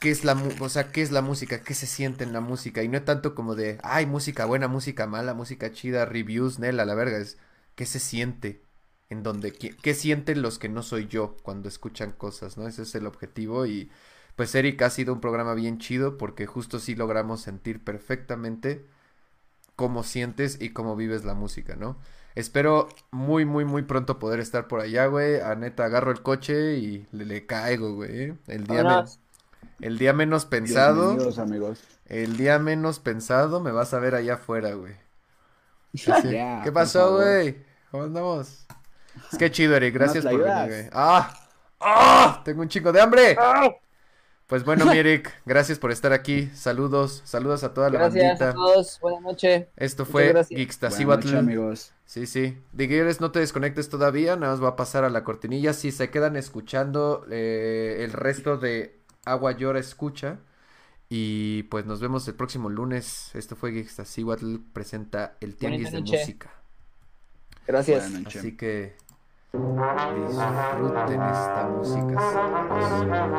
[0.00, 1.62] ¿Qué es la, o sea, qué es la música?
[1.62, 2.82] ¿Qué se siente en la música?
[2.82, 6.94] Y no tanto como de, ay, música buena, música mala, música chida, reviews, Nela, la
[6.94, 7.36] verga, es,
[7.74, 8.62] ¿qué se siente?
[9.10, 12.66] En donde, ¿qué, qué sienten los que no soy yo cuando escuchan cosas, ¿no?
[12.66, 13.90] Ese es el objetivo y
[14.40, 18.86] pues Eric ha sido un programa bien chido porque justo sí logramos sentir perfectamente
[19.76, 21.98] cómo sientes y cómo vives la música, ¿no?
[22.34, 25.40] Espero muy, muy, muy pronto poder estar por allá, güey.
[25.40, 28.32] A neta, agarro el coche y le, le caigo, güey.
[28.46, 31.18] El día, me, el día menos pensado.
[31.38, 31.82] amigos.
[32.06, 34.94] El día menos pensado me vas a ver allá afuera, güey.
[35.92, 37.62] Yeah, ¿Qué pasó, güey?
[37.90, 38.66] ¿Cómo andamos?
[39.30, 39.92] Es que chido, Eric.
[39.92, 40.88] Gracias por venir, güey.
[40.94, 41.30] ¡Ah!
[41.78, 42.40] ¡Ah!
[42.42, 43.36] Tengo un chico de hambre.
[43.38, 43.68] ¡Ah!
[44.50, 46.50] Pues bueno, Mirik, gracias por estar aquí.
[46.54, 48.44] Saludos, saludos a toda la gracias bandita.
[48.46, 49.66] Gracias a todos, buenas noches.
[49.76, 51.36] Esto fue Geekstasiwatl.
[51.36, 51.92] amigos.
[52.04, 52.58] Sí, sí.
[52.72, 55.72] Digueres, no te desconectes todavía, nada más va a pasar a la cortinilla.
[55.72, 60.40] Si se quedan escuchando eh, el resto de Agua Llora Escucha.
[61.08, 63.30] Y pues nos vemos el próximo lunes.
[63.34, 66.50] Esto fue Geekstasiwatl presenta el Tianguis de Música.
[67.68, 68.10] Gracias.
[68.26, 68.96] Así que
[69.52, 73.30] Disfruten esta música sabrosa.